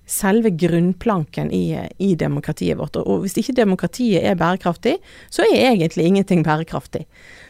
selve 0.07 0.49
grunnplanken 0.55 1.51
i, 1.51 1.77
i, 1.97 2.15
demokratiet 2.15 2.79
vårt. 2.79 2.95
Og 2.95 3.25
hvis 3.25 3.35
ikke 3.41 3.57
demokratiet 3.59 4.23
er 4.23 4.39
bærekraftig, 4.39 4.95
så 5.29 5.43
er 5.43 5.67
egentlig 5.73 6.07
ingenting 6.07 6.45
bærekraftig. 6.47 7.03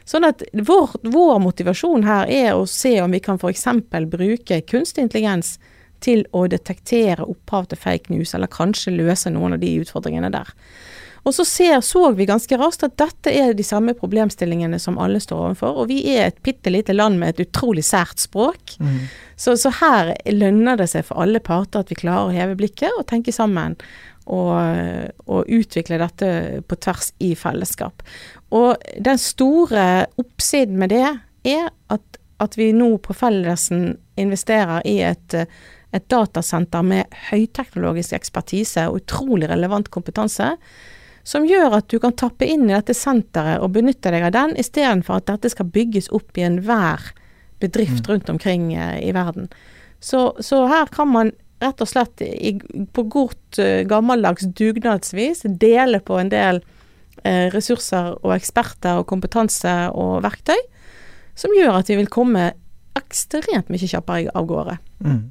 Sånn 0.10 0.26
at 0.26 0.42
vår, 0.52 0.98
vår 1.06 1.40
motivasjon 1.44 2.08
her 2.08 2.30
er 2.34 2.54
å 2.58 2.66
se 2.70 2.96
om 3.04 3.14
vi 3.14 3.22
kan 3.24 3.38
f.eks. 3.38 3.68
bruke 4.10 4.62
kunstig 4.66 5.06
intelligens 5.06 5.58
til 6.02 6.26
å 6.36 6.46
detektere 6.50 7.26
opphav 7.26 7.70
til 7.70 7.82
fake 7.82 8.14
news, 8.14 8.34
eller 8.34 8.50
kanskje 8.52 8.96
løse 8.98 9.32
noen 9.34 9.58
av 9.58 9.62
de 9.62 9.74
utfordringene 9.82 10.34
der. 10.34 10.54
Og 11.28 11.34
så 11.36 11.44
ser, 11.46 11.82
så 11.84 12.06
vi 12.16 12.26
ganske 12.26 12.58
raskt 12.60 12.86
at 12.88 12.96
dette 13.02 13.32
er 13.36 13.56
de 13.56 13.64
samme 13.66 13.92
problemstillingene 13.98 14.80
som 14.80 14.96
alle 15.02 15.20
står 15.20 15.50
overfor. 15.50 15.82
Og 15.82 15.90
vi 15.92 16.00
er 16.14 16.30
et 16.30 16.40
bitte 16.46 16.72
lite 16.72 16.96
land 16.96 17.20
med 17.20 17.36
et 17.36 17.50
utrolig 17.50 17.84
sært 17.84 18.24
språk. 18.24 18.78
Mm. 18.80 19.02
Så, 19.36 19.58
så, 19.60 19.74
her 19.82 20.14
lønner 20.32 20.80
det 20.80 20.88
seg 20.94 21.04
for 21.10 21.20
alle 21.26 21.44
parter 21.44 21.84
at 21.84 21.92
vi 21.92 22.00
klarer 22.00 22.30
å 22.30 22.36
heve 22.36 22.56
blikket 22.60 22.96
og 22.96 23.10
tenke 23.12 23.36
sammen. 23.36 23.76
Og, 24.28 24.56
og 25.32 25.52
utvikle 25.56 26.02
dette 26.02 26.30
på 26.68 26.76
tvers 26.84 27.14
i 27.24 27.30
fellesskap. 27.40 28.04
Og 28.52 28.90
den 29.00 29.20
store 29.24 29.86
oppsiden 30.20 30.76
med 30.82 30.92
det 30.92 31.06
er 31.48 31.70
at, 31.96 32.20
at 32.44 32.58
vi 32.60 32.74
nå 32.76 32.90
på 33.04 33.16
Fellesen 33.16 33.94
investerer 34.20 34.84
i 34.84 34.98
et, 35.08 35.38
et 35.96 36.10
datasenter 36.12 36.84
med 36.84 37.16
høyteknologisk 37.30 38.18
ekspertise 38.20 38.90
og 38.92 39.00
utrolig 39.00 39.48
relevant 39.48 39.88
kompetanse, 39.96 40.58
som 41.28 41.48
gjør 41.48 41.80
at 41.82 41.90
du 41.92 41.98
kan 42.00 42.16
tappe 42.16 42.48
inn 42.48 42.70
i 42.70 42.76
dette 42.76 42.96
senteret 42.96 43.60
og 43.64 43.74
benytte 43.76 44.14
deg 44.14 44.30
av 44.30 44.36
den, 44.36 44.56
istedenfor 44.60 45.20
at 45.20 45.28
dette 45.32 45.52
skal 45.52 45.68
bygges 45.74 46.08
opp 46.16 46.40
i 46.40 46.46
enhver 46.48 47.12
bedrift 47.60 48.06
mm. 48.06 48.08
rundt 48.12 48.32
omkring 48.32 48.72
eh, 48.78 49.02
i 49.04 49.12
verden. 49.16 49.52
Så, 50.00 50.32
så, 50.40 50.64
her 50.72 50.88
kan 50.94 51.12
man 51.12 51.34
rett 51.60 51.82
og 51.82 51.90
slett 51.90 52.22
i, 52.22 52.54
på 52.94 53.04
godt 53.10 53.58
uh, 53.58 53.82
gammeldags 53.90 54.46
dugnadsvis 54.56 55.42
dele 55.58 56.00
på 56.06 56.20
en 56.22 56.30
del 56.30 56.62
Eh, 57.26 57.48
ressurser 57.50 58.14
og 58.22 58.34
eksperter 58.36 59.00
og 59.02 59.08
kompetanse 59.10 59.72
og 59.98 60.22
verktøy 60.22 60.60
som 61.38 61.54
gjør 61.56 61.80
at 61.80 61.90
vi 61.90 61.98
vil 61.98 62.10
komme 62.14 62.52
ekstremt 62.98 63.72
mye 63.74 63.90
kjappere 63.90 64.34
av 64.38 64.46
gårde. 64.50 64.78
Mm. 65.02 65.24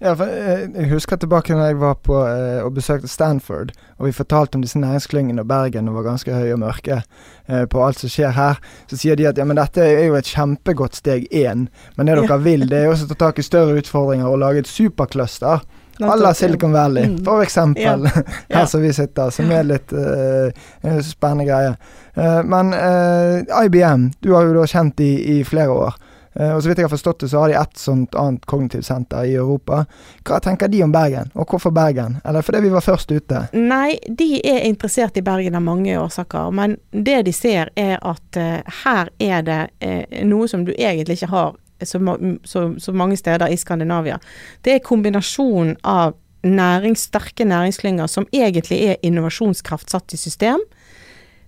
Ja, 0.00 0.14
for 0.14 0.26
eh, 0.26 0.66
Jeg 0.74 0.90
husker 0.92 1.20
tilbake 1.20 1.54
når 1.54 1.72
jeg 1.72 1.80
var 1.80 1.98
på 2.04 2.20
eh, 2.26 2.60
og 2.64 2.74
besøkte 2.76 3.08
Stanford, 3.08 3.72
og 3.98 4.06
vi 4.08 4.14
fortalte 4.16 4.56
om 4.56 4.64
disse 4.64 4.78
næringsklyngene 4.80 5.44
og 5.44 5.50
Bergen 5.50 5.90
og 5.90 5.98
var 6.00 6.08
ganske 6.12 6.34
høye 6.34 6.54
og 6.54 6.62
mørke 6.62 7.02
eh, 7.02 7.66
på 7.70 7.84
alt 7.84 8.00
som 8.00 8.12
skjer 8.12 8.32
her. 8.36 8.62
Så 8.90 9.00
sier 9.00 9.18
de 9.18 9.28
at 9.28 9.38
ja, 9.38 9.44
men 9.48 9.60
dette 9.60 9.84
er 9.84 10.06
jo 10.08 10.16
et 10.18 10.30
kjempegodt 10.30 10.98
steg 11.00 11.28
én, 11.32 11.68
men 11.96 12.08
det 12.08 12.16
dere 12.16 12.32
ja. 12.32 12.40
vil, 12.44 12.68
det 12.70 12.80
er 12.80 12.88
jo 12.88 12.96
også 12.96 13.10
å 13.10 13.12
ta 13.14 13.20
tak 13.26 13.42
i 13.42 13.46
større 13.46 13.76
utfordringer 13.82 14.30
og 14.30 14.42
lage 14.44 14.64
et 14.64 14.70
supercluster 14.70 15.64
à 16.00 16.16
la 16.16 16.34
Silicon 16.34 16.72
Valley, 16.72 17.08
mm. 17.08 17.24
for 17.24 17.42
eksempel. 17.42 17.82
Ja. 18.04 18.22
Her 18.58 18.66
som 18.66 18.82
vi 18.82 18.92
sitter, 18.92 19.30
som 19.30 19.50
er 19.52 19.66
litt 19.68 19.92
uh, 19.92 21.00
spennende 21.04 21.44
greie. 21.48 21.74
Uh, 22.16 22.40
men 22.46 22.72
uh, 22.74 23.64
IBM, 23.64 24.10
du 24.20 24.32
har 24.34 24.48
jo 24.48 24.56
da 24.56 24.66
kjent 24.70 25.00
i, 25.04 25.12
i 25.38 25.44
flere 25.44 25.74
år. 25.74 25.98
Uh, 26.38 26.52
og 26.54 26.62
så 26.62 26.70
vidt 26.70 26.78
jeg 26.78 26.86
har 26.86 26.92
forstått 26.92 27.24
det, 27.24 27.30
så 27.32 27.42
har 27.42 27.50
de 27.50 27.56
ett 27.58 27.78
sånt 27.78 28.14
annet 28.14 28.46
kognitivt 28.46 28.86
senter 28.86 29.26
i 29.26 29.34
Europa. 29.34 29.84
Hva 30.26 30.38
tenker 30.44 30.70
de 30.70 30.82
om 30.86 30.92
Bergen, 30.94 31.32
og 31.34 31.50
hvorfor 31.50 31.74
Bergen? 31.74 32.20
Eller 32.24 32.46
fordi 32.46 32.62
vi 32.66 32.74
var 32.74 32.84
først 32.86 33.10
ute? 33.10 33.46
Nei, 33.56 33.98
de 34.06 34.28
er 34.46 34.62
interessert 34.68 35.18
i 35.18 35.24
Bergen 35.26 35.58
av 35.58 35.66
mange 35.66 35.96
årsaker. 35.98 36.52
Men 36.54 36.78
det 36.90 37.24
de 37.26 37.34
ser 37.34 37.72
er 37.76 37.98
at 37.98 38.38
uh, 38.38 38.78
her 38.84 39.10
er 39.18 39.42
det 39.46 39.60
uh, 39.82 40.22
noe 40.28 40.48
som 40.50 40.64
du 40.68 40.74
egentlig 40.76 41.18
ikke 41.18 41.34
har 41.34 41.58
så, 41.82 41.98
så, 42.44 42.74
så, 42.78 42.92
mange 42.92 43.16
steder 43.16 43.48
i 43.48 43.56
Skandinavia. 43.56 44.18
Det 44.60 44.74
er 44.74 44.84
kombinasjonen 44.84 45.78
av 45.82 46.14
næringssterke 46.44 47.44
næringsklynger 47.44 48.08
som 48.08 48.26
egentlig 48.32 48.80
er 48.88 49.00
innovasjonskraft 49.04 49.90
satt 49.92 50.14
i 50.14 50.20
system. 50.20 50.60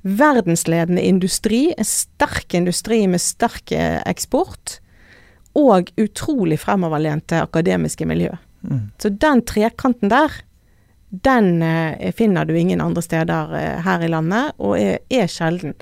Verdensledende 0.02 1.02
industri, 1.06 1.70
en 1.78 1.86
sterk 1.86 2.54
industri 2.58 3.04
med 3.06 3.22
sterk 3.22 3.72
eh, 3.72 4.00
eksport. 4.06 4.78
Og 5.58 5.92
utrolig 6.00 6.58
fremoverlente 6.62 7.42
akademiske 7.42 8.06
miljø. 8.08 8.32
Mm. 8.62 8.88
Så 8.98 9.10
den 9.20 9.42
trekanten 9.46 10.10
der, 10.10 10.32
den 11.12 11.62
eh, 11.62 12.12
finner 12.16 12.44
du 12.44 12.54
ingen 12.58 12.80
andre 12.80 13.02
steder 13.02 13.54
eh, 13.58 13.78
her 13.84 14.02
i 14.02 14.08
landet, 14.08 14.54
og 14.58 14.78
er, 14.80 14.98
er 15.12 15.28
sjelden. 15.28 15.74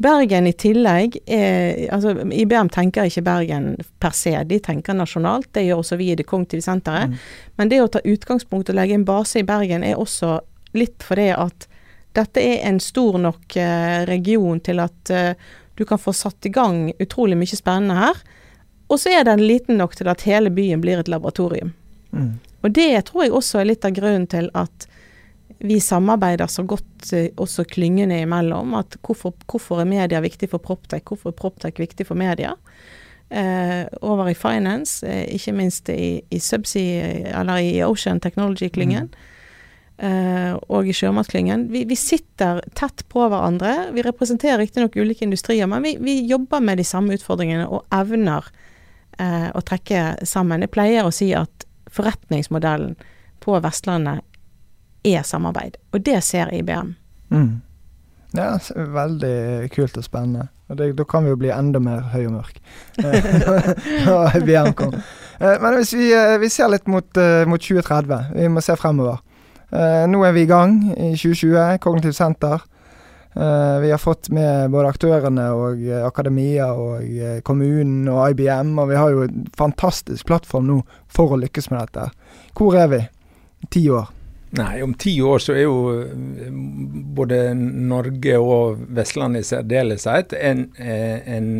Bergen 0.00 0.48
i 0.48 0.54
tillegg 0.56 1.18
er, 1.28 1.90
altså 1.92 2.14
IBM 2.32 2.70
tenker 2.72 3.10
ikke 3.10 3.26
Bergen 3.26 3.74
per 4.00 4.16
se, 4.16 4.32
de 4.48 4.58
tenker 4.64 4.96
nasjonalt. 4.96 5.50
Det 5.52 5.66
gjør 5.66 5.82
også 5.82 5.98
vi 6.00 6.10
i 6.10 6.16
Det 6.16 6.24
kognitive 6.26 6.64
senteret. 6.64 7.12
Mm. 7.12 7.18
Men 7.60 7.72
det 7.72 7.82
å 7.84 7.90
ta 7.92 8.00
utgangspunkt 8.00 8.72
og 8.72 8.80
legge 8.80 8.96
en 8.96 9.04
base 9.04 9.42
i 9.42 9.46
Bergen 9.46 9.84
er 9.84 10.00
også 10.00 10.38
litt 10.72 11.04
fordi 11.04 11.28
at 11.36 11.68
dette 12.16 12.42
er 12.42 12.66
en 12.68 12.80
stor 12.82 13.18
nok 13.22 13.56
eh, 13.56 14.02
region 14.08 14.60
til 14.60 14.82
at 14.82 15.10
eh, 15.14 15.34
du 15.78 15.84
kan 15.88 16.00
få 16.00 16.12
satt 16.12 16.46
i 16.46 16.52
gang 16.52 16.90
utrolig 16.98 17.38
mye 17.38 17.56
spennende 17.56 17.98
her. 17.98 18.22
Og 18.90 18.98
så 19.00 19.12
er 19.14 19.26
den 19.28 19.42
liten 19.46 19.78
nok 19.78 19.94
til 19.96 20.10
at 20.10 20.26
hele 20.26 20.50
byen 20.50 20.82
blir 20.82 21.00
et 21.00 21.08
laboratorium. 21.08 21.72
Mm. 22.10 22.32
Og 22.60 22.72
det 22.74 22.90
tror 23.08 23.24
jeg 23.24 23.34
også 23.36 23.60
er 23.60 23.70
litt 23.70 23.86
av 23.86 23.94
grunnen 23.96 24.26
til 24.30 24.50
at 24.58 24.88
vi 25.60 25.76
samarbeider 25.80 26.48
så 26.50 26.64
godt 26.68 27.12
eh, 27.12 27.30
også 27.36 27.64
klyngene 27.68 28.22
imellom. 28.24 28.74
at 28.74 28.96
Hvorfor, 29.06 29.34
hvorfor 29.46 29.80
er 29.80 29.88
media 29.88 30.20
viktig 30.20 30.50
for 30.50 30.58
Proptech, 30.58 31.04
hvorfor 31.06 31.30
er 31.30 31.38
Proptech 31.38 31.80
viktig 31.80 32.06
for 32.08 32.18
media? 32.18 32.54
Eh, 33.30 33.86
over 34.02 34.28
i 34.28 34.34
finance, 34.34 35.06
eh, 35.06 35.28
ikke 35.34 35.52
minst 35.52 35.88
i, 35.88 36.20
i 36.30 36.38
subsea, 36.38 37.38
eller 37.40 37.62
i 37.62 37.82
Ocean 37.84 38.20
Technology-klyngen. 38.20 39.06
Mm. 39.06 39.29
Eh, 40.00 40.54
og 40.72 40.88
i 40.88 40.94
sjømatklyngen. 40.96 41.66
Vi, 41.68 41.82
vi, 41.84 41.96
sitter 41.96 42.62
tett 42.72 43.02
på 43.12 43.26
hverandre. 43.28 43.90
Vi 43.92 44.04
representerer 44.06 44.62
riktignok 44.62 44.96
ulike 44.96 45.26
industrier, 45.26 45.68
men 45.68 45.84
vi, 45.84 45.98
vi, 46.00 46.14
jobber 46.24 46.62
med 46.64 46.80
de 46.80 46.86
samme 46.88 47.18
utfordringene 47.18 47.66
og 47.68 47.84
evner 47.92 48.48
eh, 49.18 49.50
å 49.52 49.60
trekke 49.60 50.24
sammen. 50.24 50.64
Jeg 50.64 50.72
pleier 50.72 51.04
å 51.04 51.12
si 51.12 51.34
at 51.36 51.68
forretningsmodellen 51.92 52.96
på 53.44 53.60
Vestlandet 53.60 54.24
er 55.04 55.20
samarbeid, 55.28 55.76
og 55.92 56.00
det 56.08 56.22
ser 56.24 56.48
IBM. 56.54 56.94
Mm. 57.28 57.60
Ja, 58.32 58.54
veldig 58.72 59.68
kult 59.74 60.00
og 60.00 60.06
spennende. 60.06 60.48
Og 60.70 60.78
det, 60.80 60.94
Da 60.96 61.04
kan 61.04 61.26
vi 61.26 61.34
jo 61.34 61.40
bli 61.40 61.52
enda 61.52 61.80
mer 61.82 62.08
høy 62.14 62.22
og 62.30 62.38
mørk. 62.38 62.60
Når 64.06 64.36
IBM 64.40 64.72
kom. 64.78 64.94
Men 65.40 65.74
hvis 65.76 65.92
vi, 65.98 66.12
vi 66.40 66.48
ser 66.52 66.70
litt 66.72 66.86
mot, 66.88 67.20
mot, 67.50 67.60
2030, 67.60 68.30
vi 68.38 68.48
må 68.48 68.62
se 68.64 68.76
fremover. 68.80 69.18
Nå 69.70 70.20
er 70.26 70.32
vi 70.34 70.42
i 70.42 70.50
gang 70.50 70.80
i 70.96 71.12
2020, 71.14 71.78
Kognitivt 71.84 72.18
senter. 72.18 72.64
Uh, 73.30 73.78
vi 73.78 73.90
har 73.92 74.00
fått 74.02 74.26
med 74.34 74.72
både 74.74 74.90
aktørene 74.90 75.44
og 75.54 75.84
uh, 75.86 76.00
akademia 76.02 76.72
og 76.74 77.04
kommunen 77.46 78.08
og 78.10 78.32
IBM, 78.32 78.72
og 78.82 78.90
vi 78.90 78.98
har 78.98 79.12
jo 79.14 79.22
en 79.28 79.44
fantastisk 79.54 80.26
plattform 80.26 80.66
nå 80.66 80.80
for 81.06 81.36
å 81.36 81.38
lykkes 81.38 81.70
med 81.70 81.84
dette. 81.84 82.08
Hvor 82.58 82.74
er 82.74 82.90
vi? 82.90 83.04
Ti 83.70 83.84
år? 83.94 84.10
Nei, 84.58 84.80
om 84.82 84.96
ti 84.98 85.12
år 85.22 85.38
så 85.38 85.54
er 85.54 85.62
jo 85.62 86.02
både 87.14 87.52
Norge 87.54 88.38
og 88.42 88.80
Vestlandet 88.96 89.44
i 89.44 89.48
særdeleshet 89.52 90.34
en, 90.34 90.64
en, 90.82 91.50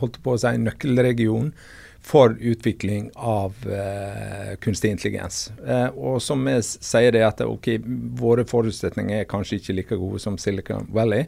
holdt 0.00 0.18
på 0.24 0.34
å 0.34 0.40
si, 0.40 0.50
nøkkelregion 0.58 1.52
for 2.02 2.36
utvikling 2.40 3.10
av 3.14 3.54
uh, 3.66 4.56
kunstig 4.60 4.90
intelligens. 4.90 5.52
Uh, 5.66 5.88
og 5.94 6.22
som 6.22 6.44
vi 6.46 6.56
sier 6.64 7.12
det 7.14 7.22
at 7.26 7.42
ok, 7.44 7.68
våre 8.20 8.46
forutsetninger 8.48 9.20
er 9.22 9.28
kanskje 9.30 9.60
ikke 9.60 9.76
like 9.76 9.98
gode 10.00 10.22
som 10.22 10.38
Silicon 10.40 10.88
Valley, 10.94 11.26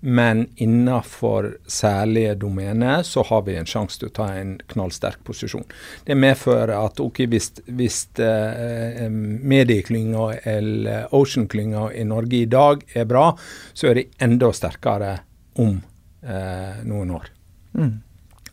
men 0.00 0.46
innenfor 0.56 1.52
særlige 1.70 2.34
domener 2.40 3.04
så 3.06 3.24
har 3.28 3.44
vi 3.46 3.58
en 3.60 3.68
sjanse 3.68 4.00
til 4.00 4.10
å 4.10 4.16
ta 4.16 4.30
en 4.38 4.56
knallsterk 4.72 5.22
posisjon. 5.26 5.66
Det 6.06 6.16
medfører 6.18 6.74
at 6.78 7.02
ok, 7.04 7.24
hvis, 7.30 7.52
hvis 7.68 8.00
uh, 8.18 9.06
medieklynga 9.10 10.30
eller 10.56 11.14
Ocean-klynga 11.14 11.90
i 11.94 12.08
Norge 12.08 12.42
i 12.42 12.50
dag 12.50 12.82
er 12.94 13.06
bra, 13.08 13.30
så 13.74 13.90
er 13.90 14.00
de 14.00 14.08
enda 14.24 14.50
sterkere 14.54 15.14
om 15.54 15.78
eh, 16.22 16.82
noen 16.84 17.10
år. 17.10 17.30
Mm. 17.78 17.94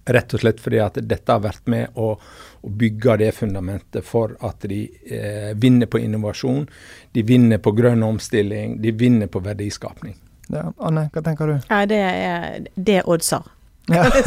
Rett 0.05 0.33
og 0.33 0.41
slett 0.41 0.61
fordi 0.63 0.79
at 0.81 0.97
dette 1.05 1.31
har 1.31 1.43
vært 1.43 1.67
med 1.69 1.99
å, 1.99 2.15
å 2.61 2.73
bygge 2.81 3.19
det 3.21 3.31
fundamentet 3.37 4.05
for 4.05 4.33
at 4.41 4.65
de 4.69 4.83
eh, 5.05 5.53
vinner 5.53 5.89
på 5.91 6.01
innovasjon, 6.01 6.65
de 7.13 7.23
vinner 7.27 7.61
på 7.61 7.75
grønn 7.77 8.03
omstilling, 8.03 8.79
de 8.81 8.95
vinner 8.97 9.29
på 9.29 9.43
verdiskapning. 9.45 10.17
Ja, 10.51 10.71
Anne, 10.83 11.07
hva 11.13 11.23
tenker 11.23 11.47
du? 11.47 11.57
Ja, 11.69 11.85
Det 11.85 11.99
er, 12.01 12.63
det 12.75 13.01
er 13.01 13.09
oddser. 13.09 13.45
Ja. 13.89 14.05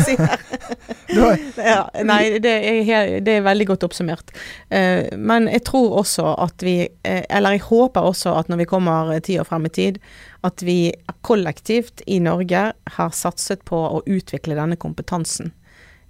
ja, 1.56 1.80
nei, 2.02 2.38
det 2.42 2.52
er, 2.52 3.20
det 3.24 3.36
er, 3.38 3.44
veldig 3.46 3.66
godt 3.72 3.86
oppsummert. 3.86 4.32
Uh, 4.72 5.06
men 5.16 5.48
jeg 5.52 5.64
tror 5.68 5.98
også 6.00 6.26
at 6.42 6.64
vi 6.64 6.76
uh, 6.88 7.22
Eller 7.28 7.56
jeg 7.56 7.66
håper 7.68 8.08
også 8.08 8.34
at 8.40 8.50
når 8.50 8.64
vi 8.64 8.68
kommer 8.70 9.12
ti 9.24 9.38
år 9.40 9.48
frem 9.48 9.68
i 9.68 9.72
tid, 9.74 10.00
at 10.44 10.64
vi 10.64 10.78
kollektivt 11.26 12.02
i 12.06 12.18
Norge 12.22 12.64
har 12.96 13.14
satset 13.14 13.64
på 13.68 13.78
å 13.78 14.02
utvikle 14.06 14.58
denne 14.58 14.76
kompetansen. 14.80 15.54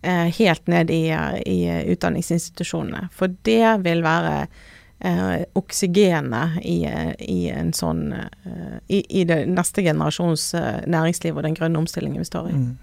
Eh, 0.04 0.30
helt 0.38 0.66
ned 0.66 0.90
i, 0.90 1.08
i, 1.46 1.58
utdanningsinstitusjonene. 1.92 3.08
For 3.12 3.32
det 3.48 3.78
vil 3.86 4.02
være 4.04 4.34
eh, 5.00 5.44
oksygenet 5.56 6.58
i, 6.60 6.82
i, 7.24 7.38
en 7.48 7.72
sånn 7.72 8.10
eh, 8.12 8.74
i, 8.92 9.00
i, 9.08 9.22
det 9.24 9.46
neste 9.48 9.84
generasjons 9.86 10.50
eh, 10.60 10.82
næringsliv 10.84 11.38
og 11.38 11.46
den 11.46 11.56
grønne 11.56 11.80
omstillingen 11.80 12.20
vi 12.20 12.28
står 12.28 12.50
i. 12.50 12.58
Mm. 12.58 12.74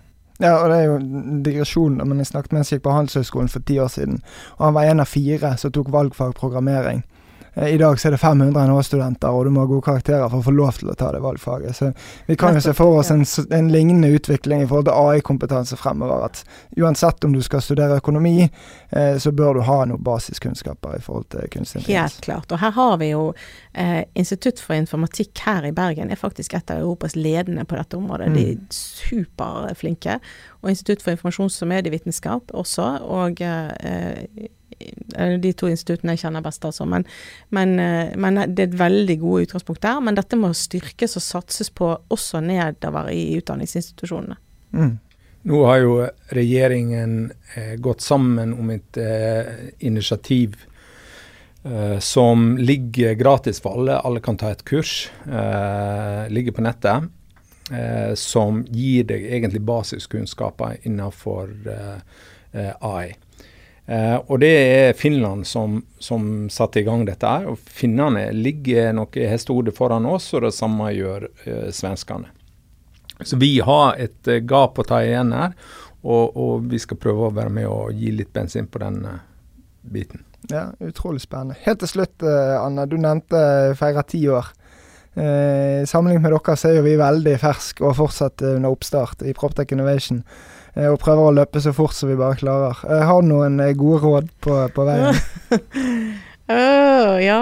Ja, 0.41 0.55
og 0.63 0.71
det 0.71 0.79
er 0.79 0.87
jo 0.89 0.97
digresjon, 1.45 2.01
men 2.01 2.17
jeg 2.17 2.31
snakket 2.31 2.55
med 2.55 2.63
en 2.63 2.65
som 2.65 2.79
gikk 2.79 2.87
på 2.87 2.95
Handelshøyskolen 2.95 3.53
for 3.53 3.69
ti 3.69 3.77
år 3.77 3.91
siden, 3.93 4.23
og 4.57 4.65
han 4.65 4.77
var 4.79 4.89
en 4.89 5.03
av 5.05 5.11
fire 5.11 5.53
som 5.61 5.73
tok 5.75 5.93
valgfag 5.93 6.33
programmering. 6.39 7.03
Eh, 7.53 7.67
I 7.67 7.77
dag 7.77 7.99
så 7.99 8.07
er 8.07 8.11
det 8.11 8.17
500 8.17 8.65
NHH-studenter, 8.67 9.29
og 9.29 9.45
du 9.45 9.51
må 9.51 9.65
ha 9.65 9.69
gode 9.69 9.83
karakterer 9.85 10.29
for 10.29 10.39
å 10.39 10.45
få 10.45 10.53
lov 10.55 10.77
til 10.79 10.91
å 10.91 10.95
ta 10.95 11.11
det 11.11 11.21
valgfaget. 11.23 11.75
Så 11.75 11.91
vi 12.27 12.37
kan 12.39 12.55
jo 12.55 12.63
se 12.63 12.73
for 12.77 13.01
oss 13.01 13.11
en, 13.11 13.25
en 13.51 13.71
lignende 13.71 14.11
utvikling 14.15 14.63
i 14.63 14.69
forhold 14.69 14.87
til 14.87 14.99
AI-kompetanse 14.99 15.79
fremover. 15.79 16.29
At 16.29 16.43
uansett 16.79 17.27
om 17.27 17.35
du 17.35 17.41
skal 17.43 17.63
studere 17.63 17.99
økonomi, 17.99 18.47
eh, 18.89 19.17
så 19.19 19.33
bør 19.35 19.59
du 19.59 19.65
ha 19.67 19.81
noen 19.89 20.03
basiskunnskaper 20.03 20.95
i 20.97 21.03
forhold 21.03 21.27
til 21.33 21.49
kunstig 21.51 21.81
intelligens. 21.81 22.15
Helt 22.15 22.25
klart. 22.29 22.55
Og 22.55 22.63
her 22.63 22.75
har 22.77 22.95
vi 23.01 23.11
jo 23.11 23.25
eh, 23.73 24.03
Institutt 24.15 24.59
for 24.59 24.75
informatikk 24.75 25.43
her 25.45 25.67
i 25.67 25.73
Bergen 25.75 26.11
er 26.11 26.19
faktisk 26.19 26.55
et 26.55 26.71
av 26.71 26.79
Europas 26.79 27.15
ledende 27.15 27.65
på 27.67 27.75
dette 27.79 27.99
området. 27.99 28.31
Mm. 28.31 28.37
De 28.37 28.47
er 28.53 28.57
superflinke. 28.75 30.19
Og 30.61 30.71
Institutt 30.71 31.03
for 31.03 31.15
informasjons- 31.15 31.59
og 31.65 31.71
medievitenskap 31.71 32.55
også. 32.55 32.87
Og 33.11 33.43
eh, 33.43 34.49
de 35.41 35.53
to 35.57 35.69
instituttene 35.71 36.15
jeg 36.15 36.25
kjenner 36.25 36.43
best, 36.45 36.65
altså. 36.67 36.87
Men, 36.89 37.05
men, 37.49 37.77
eh, 37.79 38.15
men, 38.15 38.41
det 38.47 38.65
er 38.65 38.69
et 38.69 38.79
veldig 38.79 39.17
gode 39.21 39.47
utgangspunkt 39.47 39.83
der. 39.83 40.01
Men 40.03 40.17
dette 40.17 40.39
må 40.39 40.53
styrkes 40.57 41.17
og 41.19 41.25
satses 41.25 41.71
på 41.73 41.93
også 42.11 42.41
nedover 42.45 43.11
i 43.13 43.23
utdanningsinstitusjonene. 43.39 44.37
Mm. 44.71 44.97
Nå 45.49 45.61
har 45.65 45.79
jo 45.81 45.93
regjeringen 46.37 47.31
eh, 47.55 47.73
gått 47.81 48.03
sammen 48.05 48.53
om 48.53 48.69
et 48.69 48.97
eh, 49.01 49.71
initiativ 49.79 50.59
eh, 51.65 51.97
som 51.99 52.53
ligger 52.61 53.17
gratis 53.17 53.61
for 53.63 53.79
alle. 53.79 53.97
Alle 54.05 54.21
kan 54.21 54.37
ta 54.37 54.51
et 54.53 54.61
kurs. 54.69 55.09
Eh, 55.25 56.29
ligger 56.29 56.57
på 56.57 56.65
nettet. 56.67 57.09
Eh, 57.71 58.13
som 58.19 58.61
gir 58.69 59.07
deg 59.09 59.25
egentlig 59.31 59.63
basiskunnskaper 59.65 60.81
innenfor 60.83 61.49
AI. 62.51 63.13
Eh, 63.91 64.17
og 64.27 64.39
det 64.39 64.51
er 64.55 64.93
Finland 64.95 65.47
som, 65.47 65.81
som 65.99 66.47
satte 66.53 66.79
i 66.79 66.85
gang 66.87 67.03
dette. 67.07 67.27
her, 67.27 67.49
og 67.51 67.59
Finnene 67.67 68.29
ligger 68.31 68.93
noe 68.95 69.27
hestehodet 69.27 69.75
foran 69.75 70.07
oss, 70.07 70.29
og 70.37 70.45
det 70.45 70.53
samme 70.55 70.93
gjør 70.95 71.27
eh, 71.43 71.67
svenskene. 71.75 72.31
Så 73.21 73.37
vi 73.41 73.59
har 73.59 73.99
et 73.99 74.27
eh, 74.31 74.43
gap 74.47 74.79
å 74.79 74.85
ta 74.87 75.01
igjen 75.03 75.33
her, 75.35 75.57
og, 76.01 76.37
og, 76.37 76.69
vi 76.71 76.79
skal 76.81 76.97
prøve 77.01 77.27
å 77.27 77.35
være 77.35 77.53
med 77.53 77.67
og 77.69 77.97
gi 77.97 78.13
litt 78.15 78.31
bensin 78.33 78.69
på 78.71 78.79
den 78.81 79.03
eh, 79.05 79.19
biten. 79.81 80.23
Ja, 80.49 80.69
utrolig 80.81 81.21
spennende. 81.21 81.59
Helt 81.65 81.83
til 81.83 81.91
slutt, 81.91 82.23
eh, 82.23 82.55
Anne. 82.57 82.87
Du 82.89 82.95
nevnte 82.97 83.75
feira 83.77 84.05
ti 84.07 84.23
år. 84.31 84.53
Eh, 85.13 85.83
sammenlignet 85.85 86.23
med 86.23 86.33
dere 86.37 86.55
så 86.55 86.71
er 86.71 86.79
jo 86.79 86.87
vi 86.87 86.95
veldig 86.95 87.35
ferske 87.41 87.83
og 87.83 87.97
fortsatt 87.99 88.41
under 88.55 88.71
oppstart 88.71 89.27
i 89.27 89.35
Proptech 89.37 89.75
Innovation. 89.75 90.23
Eh, 90.73 90.87
og 90.87 90.99
prøver 91.01 91.27
å 91.27 91.35
løpe 91.35 91.61
så 91.63 91.73
fort 91.75 91.95
som 91.95 92.11
vi 92.11 92.17
bare 92.19 92.39
klarer. 92.39 92.83
Eh, 92.87 93.05
har 93.07 93.23
du 93.23 93.31
noen 93.31 93.59
eh, 93.63 93.73
gode 93.77 94.01
råd 94.05 94.29
på, 94.43 94.57
på 94.75 94.85
veien? 94.87 95.19
uh, 96.51 97.17
ja, 97.29 97.41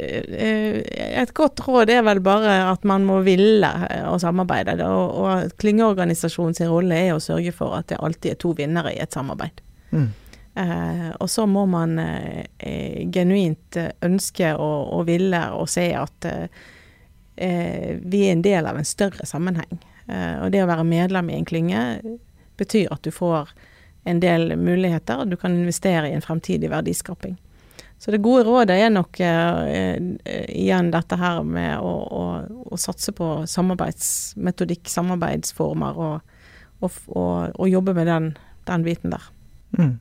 et 0.00 1.34
godt 1.36 1.60
råd 1.66 1.92
er 1.92 2.04
vel 2.06 2.22
bare 2.24 2.56
at 2.70 2.86
man 2.88 3.04
må 3.08 3.20
ville 3.26 3.70
å 4.08 4.16
samarbeide. 4.22 4.78
Og, 4.86 5.20
og 5.20 5.60
klyngeorganisasjonens 5.60 6.64
rolle 6.70 7.04
er 7.10 7.14
å 7.16 7.22
sørge 7.22 7.52
for 7.56 7.76
at 7.78 7.90
det 7.92 8.00
alltid 8.00 8.34
er 8.34 8.40
to 8.40 8.54
vinnere 8.56 8.94
i 8.96 9.02
et 9.04 9.16
samarbeid. 9.16 9.60
Mm. 9.92 10.10
Uh, 10.60 11.10
og 11.22 11.28
så 11.30 11.44
må 11.46 11.62
man 11.70 11.94
uh, 12.00 12.40
genuint 13.12 13.76
ønske 14.04 14.54
og, 14.56 14.80
og, 14.96 15.04
ville 15.08 15.40
og 15.56 15.68
se 15.70 15.90
at 15.96 16.32
vi 17.40 18.18
er 18.26 18.34
en 18.34 18.42
del 18.44 18.66
av 18.68 18.76
en 18.76 18.84
større 18.84 19.24
sammenheng. 19.24 19.78
og 20.10 20.50
det 20.52 20.60
å 20.60 20.66
være 20.68 20.84
medlem 20.84 21.30
i 21.30 21.38
en 21.38 21.46
klynge 21.48 21.78
betyr 22.60 22.92
at 22.94 23.02
du 23.04 23.10
får 23.14 23.52
en 24.08 24.20
del 24.20 24.56
muligheter, 24.56 25.20
og 25.20 25.30
du 25.30 25.36
kan 25.40 25.54
investere 25.56 26.08
i 26.08 26.16
en 26.16 26.24
fremtidig 26.24 26.70
verdiskaping. 26.72 27.36
Så 28.00 28.10
det 28.10 28.22
gode 28.24 28.46
rådet 28.48 28.78
er 28.80 28.92
nok 28.92 29.20
eh, 29.20 29.96
igjen 30.48 30.88
dette 30.94 31.18
her 31.20 31.42
med 31.44 31.82
å, 31.84 31.90
å, 31.92 32.22
å, 32.72 32.78
satse 32.80 33.12
på 33.12 33.42
samarbeidsmetodikk, 33.44 34.88
samarbeidsformer, 34.88 36.00
og, 36.00 36.38
og, 36.80 36.94
og 37.12 37.66
jobbe 37.68 37.92
med 37.98 38.08
den, 38.08 38.30
den 38.70 38.86
biten 38.88 39.12
der. 39.12 39.26
Mm. 39.76 39.98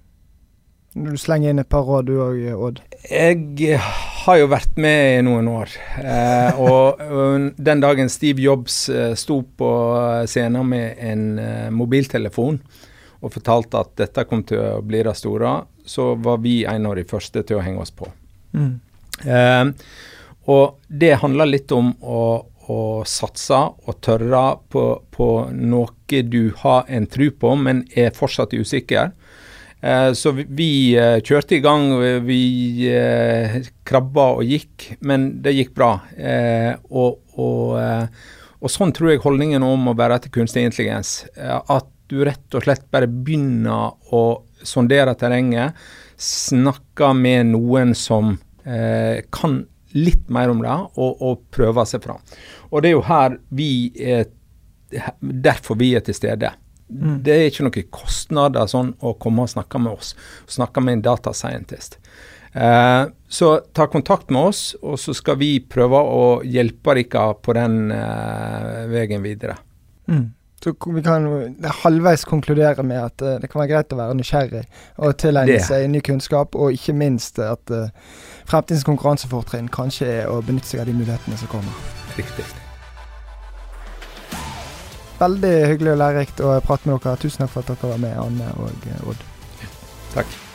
Du 0.95 1.12
slenger 1.19 1.52
inn 1.52 1.60
et 1.60 1.69
par 1.69 1.84
råd 1.86 2.08
du 2.08 2.15
òg, 2.24 2.39
Odd? 2.56 2.80
Jeg 3.04 3.60
har 4.30 4.39
jo 4.39 4.50
vært 4.52 4.78
med 4.82 5.20
i 5.20 5.24
noen 5.26 5.48
år. 5.52 5.72
Eh, 6.00 6.60
og, 6.62 7.02
og, 7.02 7.48
den 7.58 7.82
dagen 7.82 8.12
Steve 8.13 8.44
Jobs 8.44 8.84
eh, 8.94 9.15
sto 9.18 9.42
på 9.58 9.72
scenen 10.30 10.70
med 10.70 11.02
en 11.12 11.26
eh, 11.42 11.68
mobiltelefon 11.74 12.62
og 13.20 13.34
fortalte 13.34 13.82
at 13.82 13.96
dette 14.00 14.24
kom 14.30 14.46
til 14.48 14.62
å 14.62 14.84
bli 14.86 15.02
det 15.04 15.15
store, 15.18 15.58
så 15.84 16.13
var 16.22 16.39
vi 16.44 16.62
en 16.70 16.86
av 16.88 16.96
de 16.96 17.04
første 17.08 17.44
til 17.44 17.60
å 17.60 17.63
henge 17.65 17.84
oss 17.84 17.92
på. 17.92 18.08
Mm. 18.56 18.78
Eh, 19.26 19.65
og 20.50 20.80
det 20.88 21.18
handler 21.22 21.50
litt 21.50 21.72
om 21.76 21.92
å, 22.00 22.24
å 22.72 22.82
satse 23.08 23.60
og 23.60 24.00
tørre 24.06 24.44
på, 24.72 24.86
på, 25.12 25.30
noe 25.52 26.24
du 26.26 26.54
har 26.63 26.88
en 26.88 27.06
tro 27.06 27.28
på, 27.30 27.56
men 27.56 27.84
er 27.94 28.15
fortsatt 28.15 28.56
usikker. 28.56 29.12
Eh, 29.82 30.13
så 30.13 30.32
vi, 30.36 30.96
eh, 30.98 31.22
kjørte 31.24 31.56
i 31.56 31.62
gang, 31.63 31.94
vi 32.26 32.42
eh, 32.92 33.62
krabba 33.88 34.26
og 34.39 34.44
gikk, 34.44 34.89
men 35.08 35.30
det 35.44 35.56
gikk 35.56 35.72
bra. 35.78 35.94
Og, 36.89 37.22
og, 37.39 37.80
og 38.60 38.74
sånn 38.74 38.94
tror 38.96 39.13
jeg 39.13 39.24
holdningen 39.24 39.63
om 39.63 39.92
å 39.92 39.96
være 39.98 40.20
etter 40.20 40.34
kunstig 40.36 40.65
intelligens. 40.68 41.24
At 41.39 41.88
du 42.10 42.22
rett 42.26 42.58
og 42.58 42.65
slett 42.65 42.88
bare 42.92 43.08
begynner 43.08 43.96
å 44.15 44.24
sondere 44.65 45.15
terrenget, 45.15 45.78
snakker 46.20 47.13
med 47.15 47.54
noen 47.54 47.94
som 47.96 48.36
kan 48.65 49.62
litt 49.96 50.28
mer 50.30 50.52
om 50.52 50.60
det, 50.62 50.74
og, 51.00 51.22
og 51.24 51.46
prøver 51.56 51.88
seg 51.88 52.04
fram. 52.04 52.20
Og 52.70 52.84
det 52.84 52.92
er 52.92 52.98
jo 52.98 53.08
her 53.08 53.39
vi 53.56 53.72
er 53.96 54.28
Derfor 54.89 55.78
vi 55.78 55.92
er 55.94 56.02
til 56.02 56.15
stede. 56.18 56.50
Mm. 56.89 57.19
Det 57.23 57.36
er 57.36 57.47
ikke 57.49 57.67
noen 57.67 57.93
kostnader 57.93 58.69
sånn 58.69 58.95
å 59.06 59.13
komme 59.21 59.45
og 59.45 59.54
snakke 59.54 59.82
med 59.82 59.99
oss. 59.99 60.15
Snakke 60.49 60.82
med 60.82 60.99
en 60.99 61.06
data 61.12 61.34
scientist. 61.38 61.99
Eh, 62.54 63.04
så 63.28 63.58
ta 63.73 63.88
kontakt 63.88 64.30
med 64.30 64.49
oss, 64.49 64.63
og 64.82 64.97
så 64.99 65.13
skal 65.13 65.38
vi 65.38 65.60
prøve 65.62 66.02
å 66.02 66.25
hjelpe 66.43 66.97
dere 66.97 67.30
på 67.38 67.56
den 67.58 67.93
eh, 67.93 68.84
veien 68.89 69.23
videre. 69.25 69.60
Mm. 70.10 70.28
Så 70.63 70.73
vi 70.91 71.04
kan 71.04 71.56
halvveis 71.84 72.25
konkludere 72.28 72.84
med 72.84 72.99
at 72.99 73.21
uh, 73.23 73.38
det 73.39 73.47
kan 73.47 73.62
være 73.62 73.71
greit 73.71 73.93
å 73.95 73.99
være 74.02 74.17
nysgjerrig 74.19 74.65
og 74.99 75.15
tilegne 75.21 75.56
seg 75.63 75.88
ny 75.88 76.04
kunnskap, 76.04 76.52
og 76.60 76.75
ikke 76.75 76.97
minst 76.99 77.39
at 77.39 77.71
uh, 77.71 77.88
fremtidens 78.43 78.84
konkurransefortrinn 78.89 79.71
kanskje 79.71 80.12
er 80.17 80.34
å 80.34 80.41
benytte 80.43 80.73
seg 80.73 80.84
av 80.84 80.91
de 80.91 80.99
mulighetene 80.99 81.39
som 81.39 81.54
kommer. 81.54 81.86
Riktig. 82.19 82.43
Veldig 85.19 85.55
hyggelig 85.67 85.95
og 85.95 85.99
lærerikt 85.99 86.43
å 86.43 86.53
prate 86.63 86.88
med 86.88 87.01
dere. 87.03 87.19
Tusen 87.19 87.43
takk 87.43 87.55
for 87.55 87.65
at 87.65 87.73
dere 87.73 87.95
var 87.95 88.05
med, 88.05 88.19
Anne 88.23 88.53
og 88.60 88.88
uh, 88.88 89.10
Odd. 89.12 89.25
Takk. 90.13 90.49